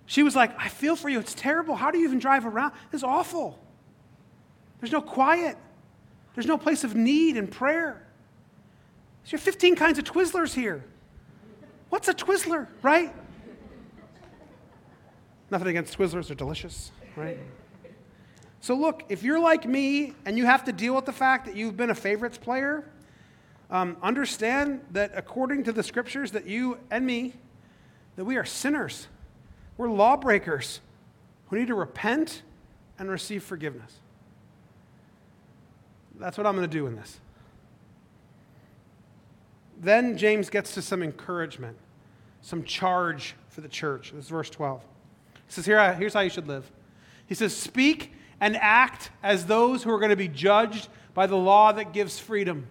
She 0.10 0.24
was 0.24 0.36
like, 0.36 0.60
I 0.60 0.70
feel 0.70 0.96
for 0.96 1.08
you. 1.08 1.20
It's 1.20 1.36
terrible. 1.36 1.76
How 1.76 1.92
do 1.92 2.00
you 2.00 2.06
even 2.06 2.18
drive 2.18 2.44
around? 2.44 2.74
It's 2.92 3.04
awful. 3.04 3.60
There's 4.80 4.92
no 4.92 5.04
quiet, 5.04 5.56
there's 6.34 6.48
no 6.48 6.58
place 6.58 6.84
of 6.84 6.96
need 6.96 7.38
and 7.38 7.52
prayer. 7.52 8.08
There's 9.30 9.40
15 9.40 9.76
kinds 9.76 10.00
of 10.00 10.06
Twizzlers 10.06 10.56
here. 10.56 10.84
What's 11.90 12.08
a 12.08 12.16
Twizzler, 12.16 12.68
right? 12.82 13.14
Nothing 15.52 15.68
against 15.68 15.96
Twizzlers, 15.96 16.26
they're 16.26 16.36
delicious, 16.36 16.92
right? 17.16 17.38
So, 18.62 18.74
look, 18.74 19.04
if 19.10 19.22
you're 19.22 19.40
like 19.40 19.68
me 19.68 20.16
and 20.26 20.40
you 20.40 20.46
have 20.48 20.64
to 20.64 20.72
deal 20.72 20.96
with 20.96 21.06
the 21.06 21.14
fact 21.14 21.46
that 21.46 21.56
you've 21.56 21.78
been 21.78 21.92
a 21.92 21.96
favorites 21.96 22.40
player, 22.40 22.84
um, 23.70 23.96
understand 24.02 24.82
that 24.90 25.12
according 25.14 25.66
to 25.66 25.72
the 25.72 25.84
scriptures, 25.84 26.32
that 26.32 26.48
you 26.48 26.80
and 26.90 27.06
me, 27.06 27.36
that 28.16 28.26
we 28.26 28.38
are 28.38 28.46
sinners. 28.46 29.08
We're 29.80 29.90
lawbreakers 29.90 30.82
who 31.48 31.58
need 31.58 31.68
to 31.68 31.74
repent 31.74 32.42
and 33.00 33.10
receive 33.10 33.44
forgiveness. 33.46 33.94
That's 36.20 36.38
what 36.38 36.46
I'm 36.46 36.54
going 36.54 36.70
to 36.70 36.78
do 36.78 36.86
in 36.86 36.98
this. 36.98 37.18
Then 39.80 40.18
James 40.18 40.50
gets 40.50 40.74
to 40.74 40.82
some 40.82 41.02
encouragement, 41.02 41.78
some 42.42 42.66
charge 42.66 43.36
for 43.48 43.62
the 43.62 43.70
church. 43.70 44.12
This 44.12 44.26
is 44.26 44.30
verse 44.30 44.50
12. 44.50 44.82
He 44.82 45.40
says, 45.48 45.66
Here, 45.66 45.94
Here's 45.94 46.14
how 46.14 46.20
you 46.20 46.30
should 46.30 46.50
live. 46.50 46.70
He 47.26 47.34
says, 47.34 47.56
Speak 47.56 48.12
and 48.42 48.58
act 48.58 49.12
as 49.24 49.46
those 49.46 49.84
who 49.84 49.92
are 49.92 50.00
going 50.00 50.10
to 50.10 50.18
be 50.18 50.28
judged 50.28 50.90
by 51.14 51.26
the 51.26 51.38
law 51.38 51.72
that 51.72 51.94
gives 51.94 52.20
freedom. 52.20 52.68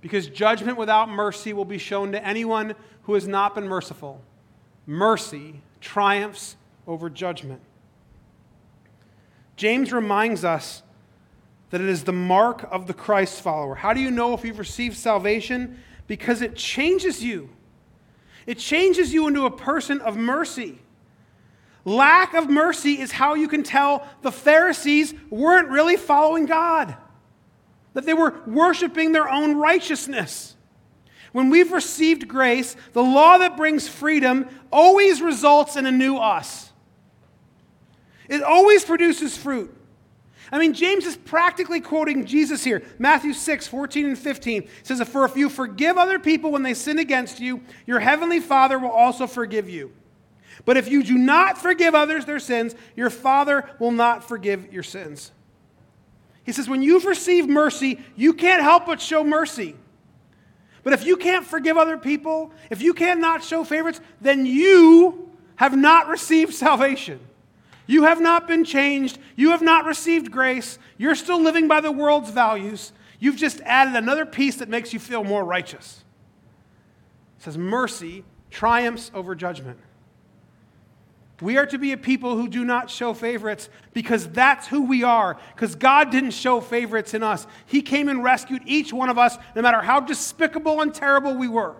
Because 0.00 0.26
judgment 0.26 0.78
without 0.78 1.10
mercy 1.10 1.52
will 1.52 1.66
be 1.66 1.76
shown 1.76 2.12
to 2.12 2.26
anyone 2.26 2.74
who 3.02 3.12
has 3.12 3.28
not 3.28 3.54
been 3.54 3.68
merciful 3.68 4.22
mercy 4.86 5.60
triumphs 5.80 6.56
over 6.86 7.08
judgment. 7.10 7.60
James 9.56 9.92
reminds 9.92 10.44
us 10.44 10.82
that 11.70 11.80
it 11.80 11.88
is 11.88 12.04
the 12.04 12.12
mark 12.12 12.68
of 12.70 12.86
the 12.86 12.94
Christ 12.94 13.40
follower. 13.40 13.74
How 13.74 13.92
do 13.92 14.00
you 14.00 14.10
know 14.10 14.34
if 14.34 14.44
you've 14.44 14.58
received 14.58 14.96
salvation? 14.96 15.82
Because 16.06 16.42
it 16.42 16.56
changes 16.56 17.22
you. 17.22 17.50
It 18.46 18.58
changes 18.58 19.12
you 19.12 19.26
into 19.26 19.46
a 19.46 19.50
person 19.50 20.00
of 20.00 20.16
mercy. 20.16 20.78
Lack 21.84 22.34
of 22.34 22.48
mercy 22.48 23.00
is 23.00 23.12
how 23.12 23.34
you 23.34 23.48
can 23.48 23.62
tell 23.62 24.06
the 24.22 24.32
Pharisees 24.32 25.14
weren't 25.30 25.68
really 25.68 25.96
following 25.96 26.46
God, 26.46 26.96
that 27.92 28.06
they 28.06 28.14
were 28.14 28.34
worshiping 28.46 29.12
their 29.12 29.28
own 29.28 29.56
righteousness. 29.56 30.53
When 31.34 31.50
we've 31.50 31.72
received 31.72 32.28
grace, 32.28 32.76
the 32.92 33.02
law 33.02 33.38
that 33.38 33.56
brings 33.56 33.88
freedom 33.88 34.48
always 34.70 35.20
results 35.20 35.74
in 35.74 35.84
a 35.84 35.90
new 35.90 36.16
us. 36.16 36.70
It 38.28 38.44
always 38.44 38.84
produces 38.84 39.36
fruit. 39.36 39.76
I 40.52 40.60
mean, 40.60 40.74
James 40.74 41.04
is 41.04 41.16
practically 41.16 41.80
quoting 41.80 42.24
Jesus 42.24 42.62
here. 42.62 42.84
Matthew 43.00 43.32
6, 43.32 43.66
14 43.66 44.06
and 44.06 44.16
15 44.16 44.68
says, 44.84 45.02
For 45.08 45.24
if 45.24 45.36
you 45.36 45.48
forgive 45.48 45.98
other 45.98 46.20
people 46.20 46.52
when 46.52 46.62
they 46.62 46.72
sin 46.72 47.00
against 47.00 47.40
you, 47.40 47.62
your 47.84 47.98
heavenly 47.98 48.38
Father 48.38 48.78
will 48.78 48.92
also 48.92 49.26
forgive 49.26 49.68
you. 49.68 49.90
But 50.64 50.76
if 50.76 50.88
you 50.88 51.02
do 51.02 51.18
not 51.18 51.58
forgive 51.58 51.96
others 51.96 52.26
their 52.26 52.38
sins, 52.38 52.76
your 52.94 53.10
Father 53.10 53.68
will 53.80 53.90
not 53.90 54.22
forgive 54.22 54.72
your 54.72 54.84
sins. 54.84 55.32
He 56.44 56.52
says, 56.52 56.68
When 56.68 56.80
you've 56.80 57.06
received 57.06 57.50
mercy, 57.50 57.98
you 58.14 58.34
can't 58.34 58.62
help 58.62 58.86
but 58.86 59.00
show 59.00 59.24
mercy. 59.24 59.74
But 60.84 60.92
if 60.92 61.04
you 61.04 61.16
can't 61.16 61.44
forgive 61.44 61.76
other 61.76 61.96
people, 61.96 62.52
if 62.70 62.82
you 62.82 62.94
cannot 62.94 63.42
show 63.42 63.64
favorites, 63.64 64.00
then 64.20 64.46
you 64.46 65.30
have 65.56 65.76
not 65.76 66.08
received 66.08 66.54
salvation. 66.54 67.18
You 67.86 68.04
have 68.04 68.20
not 68.20 68.46
been 68.46 68.64
changed. 68.64 69.18
You 69.36 69.50
have 69.50 69.62
not 69.62 69.84
received 69.84 70.30
grace. 70.30 70.78
You're 70.96 71.14
still 71.14 71.40
living 71.40 71.68
by 71.68 71.80
the 71.80 71.90
world's 71.90 72.30
values. 72.30 72.92
You've 73.18 73.36
just 73.36 73.60
added 73.62 73.96
another 73.96 74.26
piece 74.26 74.56
that 74.56 74.68
makes 74.68 74.92
you 74.92 74.98
feel 74.98 75.24
more 75.24 75.44
righteous. 75.44 76.04
It 77.38 77.44
says 77.44 77.58
mercy 77.58 78.24
triumphs 78.50 79.10
over 79.14 79.34
judgment. 79.34 79.78
We 81.44 81.58
are 81.58 81.66
to 81.66 81.76
be 81.76 81.92
a 81.92 81.98
people 81.98 82.36
who 82.36 82.48
do 82.48 82.64
not 82.64 82.88
show 82.88 83.12
favorites 83.12 83.68
because 83.92 84.26
that's 84.30 84.66
who 84.66 84.86
we 84.86 85.02
are. 85.02 85.38
Because 85.54 85.74
God 85.74 86.10
didn't 86.10 86.30
show 86.30 86.62
favorites 86.62 87.12
in 87.12 87.22
us. 87.22 87.46
He 87.66 87.82
came 87.82 88.08
and 88.08 88.24
rescued 88.24 88.62
each 88.64 88.94
one 88.94 89.10
of 89.10 89.18
us, 89.18 89.36
no 89.54 89.60
matter 89.60 89.82
how 89.82 90.00
despicable 90.00 90.80
and 90.80 90.94
terrible 90.94 91.36
we 91.36 91.46
were. 91.46 91.76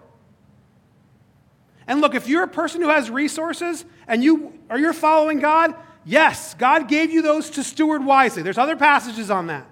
And 1.87 2.03
look, 2.03 2.15
if 2.15 2.29
you're 2.29 2.43
a 2.43 2.49
person 2.49 2.83
who 2.83 2.91
has 2.91 3.09
resources 3.09 3.87
and 4.07 4.23
you 4.23 4.53
are 4.69 4.79
you're 4.79 4.93
following 4.93 5.41
God, 5.41 5.75
yes, 6.05 6.53
God 6.53 6.87
gave 6.87 7.11
you 7.11 7.23
those 7.23 7.49
to 7.51 7.65
steward 7.65 8.05
wisely. 8.05 8.43
There's 8.43 8.59
other 8.59 8.77
passages 8.77 9.31
on 9.31 9.47
that. 9.47 9.67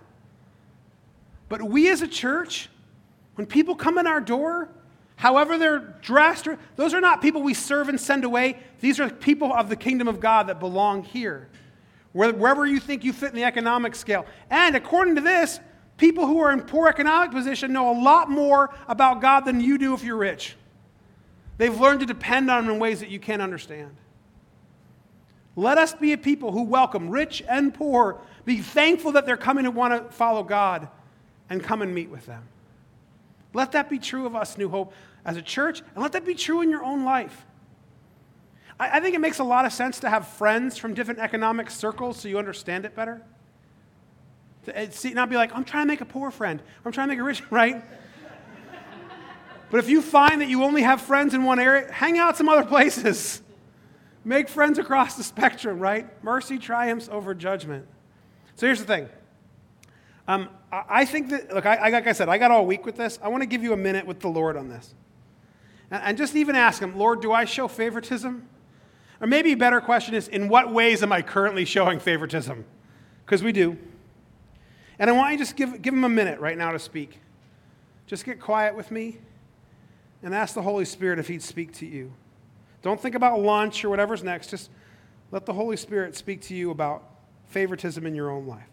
But 1.51 1.61
we 1.61 1.91
as 1.91 2.01
a 2.01 2.09
church, 2.09 2.71
when 3.35 3.47
people 3.47 3.75
come 3.75 3.99
in 3.99 4.07
our 4.07 4.23
door, 4.23 4.71
however 5.23 5.57
they're 5.57 5.79
dressed, 6.03 6.49
those 6.75 6.93
are 6.93 7.01
not 7.01 7.23
people 7.23 7.43
we 7.43 7.55
serve 7.55 7.89
and 7.89 8.01
send 8.01 8.25
away. 8.25 8.59
These 8.81 8.99
are 8.99 9.09
people 9.09 9.53
of 9.53 9.69
the 9.69 9.77
kingdom 9.77 10.09
of 10.09 10.19
God 10.19 10.49
that 10.49 10.59
belong 10.59 11.05
here, 11.05 11.49
wherever 12.13 12.67
you 12.67 12.81
think 12.81 13.05
you 13.05 13.13
fit 13.13 13.29
in 13.29 13.37
the 13.37 13.45
economic 13.45 13.95
scale. 13.95 14.27
And 14.51 14.75
according 14.75 15.15
to 15.15 15.21
this, 15.21 15.61
people 15.97 16.27
who 16.27 16.41
are 16.41 16.51
in 16.51 16.63
poor 16.63 16.89
economic 16.89 17.31
position 17.31 17.73
know 17.73 17.93
a 17.93 17.99
lot 18.03 18.31
more 18.31 18.75
about 18.89 19.21
God 19.21 19.45
than 19.45 19.61
you 19.61 19.79
do 19.79 19.95
if 19.95 20.03
you're 20.03 20.17
rich. 20.17 20.57
They've 21.57 21.81
learned 21.81 22.01
to 22.01 22.07
depend 22.07 22.51
on 22.51 22.65
Him 22.65 22.71
in 22.73 22.81
ways 22.81 22.99
that 22.99 23.09
you 23.09 23.21
can't 23.21 23.41
understand. 23.41 23.95
Let 25.55 25.79
us 25.79 25.95
be 25.95 26.13
a 26.15 26.19
people 26.19 26.51
who 26.51 26.65
welcome 26.65 27.09
rich 27.09 27.45
and 27.49 27.73
poor, 27.73 28.21
be 28.45 28.59
thankful 28.59 29.13
that 29.13 29.27
they're 29.27 29.37
coming 29.37 29.67
to 29.67 29.71
want 29.71 29.95
to 29.95 30.13
follow 30.13 30.43
God, 30.43 30.89
and 31.49 31.63
come 31.63 31.81
and 31.81 31.95
meet 31.95 32.11
with 32.11 32.27
them. 32.27 32.43
Let 33.55 33.71
that 33.73 33.89
be 33.89 34.01
true 34.01 34.27
of 34.27 34.35
us, 34.35 34.59
New 34.59 34.69
Hope 34.69 34.93
as 35.25 35.37
a 35.37 35.43
church, 35.43 35.83
and 35.95 36.03
let 36.03 36.13
that 36.13 36.25
be 36.25 36.35
true 36.35 36.63
in 36.63 36.71
your 36.71 36.83
own 36.83 37.05
life. 37.05 37.47
I, 38.79 38.99
I 38.99 39.01
think 39.01 39.15
it 39.15 39.21
makes 39.21 39.39
a 39.39 39.45
lot 39.45 39.65
of 39.65 39.73
sense 39.73 40.01
to 40.01 40.11
have 40.11 40.27
friends 40.27 40.77
from 40.77 40.95
different 40.95 41.21
economic 41.21 41.71
circles 41.71 42.21
so 42.21 42.29
you 42.29 42.39
understand 42.39 42.85
it 42.85 42.95
better. 42.95 43.23
To, 44.65 44.79
eh, 44.79 44.89
see, 44.91 45.13
not 45.13 45.31
be 45.31 45.37
like, 45.37 45.55
I'm 45.55 45.65
trying 45.65 45.85
to 45.85 45.89
make 45.89 46.01
a 46.01 46.07
poor 46.07 46.31
friend, 46.31 46.63
I'm 46.85 46.93
trying 46.93 47.09
to 47.09 47.15
make 47.15 47.21
a 47.21 47.25
rich, 47.25 47.43
right? 47.51 47.83
but 49.71 49.79
if 49.79 49.89
you 49.89 50.03
find 50.03 50.41
that 50.41 50.49
you 50.49 50.65
only 50.65 50.83
have 50.83 51.01
friends 51.01 51.35
in 51.35 51.45
one 51.45 51.59
area, 51.59 51.91
hang 51.91 52.19
out 52.19 52.37
some 52.37 52.49
other 52.49 52.65
places. 52.69 53.43
Make 54.25 54.49
friends 54.49 54.79
across 54.79 55.17
the 55.17 55.25
spectrum, 55.25 55.81
right? 55.81 56.07
Mercy 56.23 56.59
triumphs 56.59 57.09
over 57.09 57.35
judgment. 57.35 57.87
So 58.55 58.67
here's 58.67 58.79
the 58.79 58.87
thing. 58.87 59.09
Um, 60.29 60.49
I 60.71 61.05
think 61.05 61.31
that, 61.31 61.53
look, 61.53 61.67
I, 61.67 61.91
like 61.91 62.07
I 62.07 62.13
said, 62.13 62.29
I 62.29 62.39
got 62.39 62.51
all 62.51 62.65
week 62.65 62.87
with 62.87 62.97
this. 62.97 63.19
I 63.23 63.29
want 63.29 63.43
to 63.43 63.47
give 63.47 63.63
you 63.63 63.73
a 63.73 63.77
minute 63.77 64.07
with 64.07 64.21
the 64.21 64.29
Lord 64.29 64.57
on 64.57 64.69
this. 64.69 64.95
And, 65.93 66.17
just 66.17 66.35
even 66.35 66.57
ask 66.57 66.81
Him, 66.81 66.97
Lord, 66.97 67.21
do 67.21 67.33
I 67.33 67.45
show 67.45 67.69
favoritism? 67.69 68.49
Or 69.21 69.27
maybe 69.27 69.53
a 69.53 69.57
better 69.57 69.81
question 69.81 70.15
is, 70.15 70.27
in 70.27 70.49
what 70.49 70.73
ways 70.73 71.03
am 71.03 71.13
I 71.13 71.21
currently 71.21 71.67
showing 71.67 72.01
favoritism? 72.01 72.65
Because 73.27 73.43
we 73.43 73.53
do. 73.53 73.77
And 74.99 75.11
I 75.11 75.13
want 75.13 75.33
you 75.33 75.39
to 75.39 75.45
just 75.45 75.55
give, 75.55 75.83
give 75.83 75.93
Him 75.93 76.05
a 76.05 76.09
minute 76.09 76.41
right 76.41 76.57
now 76.57 76.73
to 76.73 76.79
speak. 76.79 77.21
Just 78.07 78.25
get 78.25 78.41
quiet 78.41 78.75
with 78.75 78.91
me 78.91 79.19
and 80.23 80.35
ask 80.35 80.55
the 80.55 80.63
Holy 80.63 80.87
Spirit 80.87 81.19
if 81.19 81.29
He'd 81.29 81.43
speak 81.43 81.75
to 81.75 81.87
you. 81.87 82.15
Don't 82.81 83.01
think 83.01 83.15
about 83.15 83.39
lunch 83.39 83.85
or 83.85 83.91
whatever's 83.91 84.25
next. 84.25 84.49
Just 84.49 84.71
let 85.31 85.45
the 85.45 85.53
Holy 85.53 85.77
Spirit 85.77 86.17
speak 86.17 86.41
to 86.43 86.55
you 86.55 86.71
about 86.71 87.05
favoritism 87.49 88.07
in 88.07 88.15
your 88.15 88.31
own 88.31 88.47
life. 88.47 88.72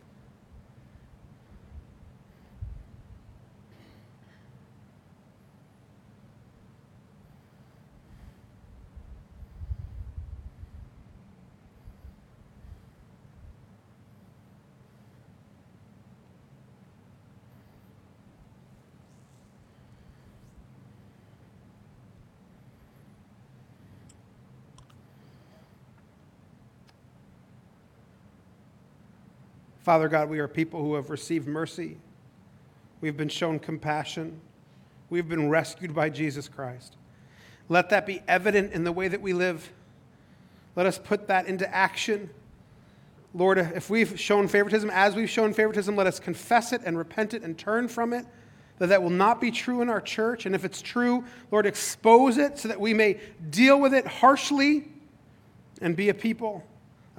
Father 29.90 30.08
God, 30.08 30.30
we 30.30 30.38
are 30.38 30.48
people 30.48 30.84
who 30.84 30.94
have 30.94 31.10
received 31.10 31.48
mercy. 31.48 31.98
We've 33.02 33.18
been 33.18 33.28
shown 33.28 33.58
compassion. 33.58 34.40
We've 35.10 35.28
been 35.28 35.50
rescued 35.50 35.96
by 35.96 36.12
Jesus 36.12 36.48
Christ. 36.48 36.96
Let 37.70 37.90
that 37.90 38.06
be 38.06 38.22
evident 38.28 38.74
in 38.74 38.84
the 38.84 38.92
way 38.92 39.08
that 39.08 39.20
we 39.20 39.34
live. 39.34 39.74
Let 40.76 40.86
us 40.86 41.00
put 41.00 41.30
that 41.30 41.48
into 41.48 41.68
action. 41.74 42.30
Lord, 43.34 43.58
if 43.58 43.90
we've 43.90 44.20
shown 44.20 44.48
favoritism 44.48 44.92
as 44.92 45.16
we've 45.16 45.28
shown 45.28 45.54
favoritism, 45.54 45.96
let 45.96 46.06
us 46.06 46.20
confess 46.20 46.72
it 46.72 46.82
and 46.86 46.96
repent 46.96 47.34
it 47.34 47.42
and 47.42 47.58
turn 47.58 47.88
from 47.88 48.14
it. 48.14 48.28
That 48.78 48.90
that 48.90 49.02
will 49.02 49.10
not 49.10 49.42
be 49.42 49.50
true 49.50 49.82
in 49.82 49.90
our 49.90 50.02
church. 50.02 50.46
And 50.46 50.54
if 50.54 50.66
it's 50.66 50.84
true, 50.84 51.26
Lord, 51.50 51.66
expose 51.66 52.38
it 52.38 52.60
so 52.60 52.68
that 52.68 52.80
we 52.80 52.94
may 52.94 53.20
deal 53.50 53.82
with 53.82 53.96
it 53.96 54.06
harshly 54.06 54.88
and 55.82 55.96
be 55.96 56.10
a 56.10 56.14
people 56.14 56.64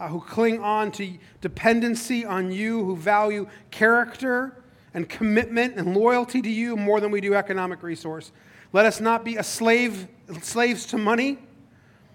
uh, 0.01 0.09
who 0.09 0.19
cling 0.19 0.61
on 0.61 0.91
to 0.91 1.13
dependency 1.43 2.25
on 2.25 2.51
you, 2.51 2.83
who 2.83 2.97
value 2.97 3.47
character 3.71 4.57
and 4.95 5.07
commitment 5.09 5.77
and 5.77 5.95
loyalty 5.95 6.41
to 6.41 6.49
you 6.49 6.75
more 6.75 7.01
than 7.01 7.11
we 7.11 7.21
do 7.21 7.35
economic 7.35 7.83
resource. 7.83 8.33
Let 8.73 8.87
us 8.87 8.99
not 8.99 9.25
be 9.25 9.37
a 9.37 9.43
slave, 9.43 10.09
slaves 10.41 10.87
to 10.87 10.99
money. 10.99 11.39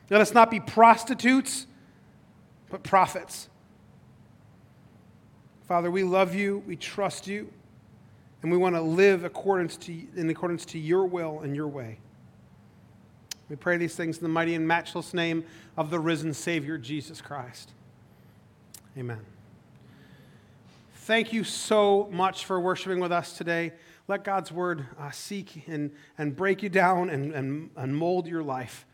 Let 0.10 0.19
us 0.19 0.34
not 0.34 0.50
be 0.50 0.60
prostitutes, 0.60 1.67
but 2.71 2.82
prophets. 2.82 3.50
Father, 5.67 5.91
we 5.91 6.02
love 6.04 6.34
you, 6.34 6.63
we 6.65 6.76
trust 6.76 7.28
you, 7.28 7.52
and 8.41 8.52
we 8.52 8.58
want 8.58 8.74
to 8.76 8.82
live 8.82 9.24
accordance 9.24 9.78
to, 9.78 9.93
in 10.15 10.28
accordance 10.30 10.65
to 10.65 10.80
your 10.80 11.06
will 11.06 11.41
and 11.41 11.56
your 11.56 11.67
way. 11.67 12.00
We 13.48 13.56
pray 13.56 13.78
these 13.78 13.95
things 13.95 14.17
in 14.17 14.24
the 14.24 14.30
mighty 14.30 14.56
and 14.56 14.67
matchless 14.67 15.13
name 15.13 15.45
of 15.78 15.91
the 15.91 16.00
risen 16.00 16.34
Savior, 16.34 16.80
Jesus 16.80 17.21
Christ. 17.21 17.74
Amen. 18.97 19.19
Thank 20.93 21.34
you 21.34 21.43
so 21.43 22.08
much 22.12 22.45
for 22.45 22.62
worshiping 22.62 23.01
with 23.01 23.12
us 23.12 23.38
today. 23.38 23.73
Let 24.08 24.23
God's 24.23 24.53
word 24.53 24.88
uh, 24.97 25.12
seek 25.12 25.67
and, 25.67 25.91
and 26.17 26.34
break 26.34 26.63
you 26.63 26.69
down 26.69 27.10
and, 27.10 27.34
and, 27.34 27.71
and 27.75 27.97
mold 27.97 28.25
your 28.25 28.41
life. 28.41 28.86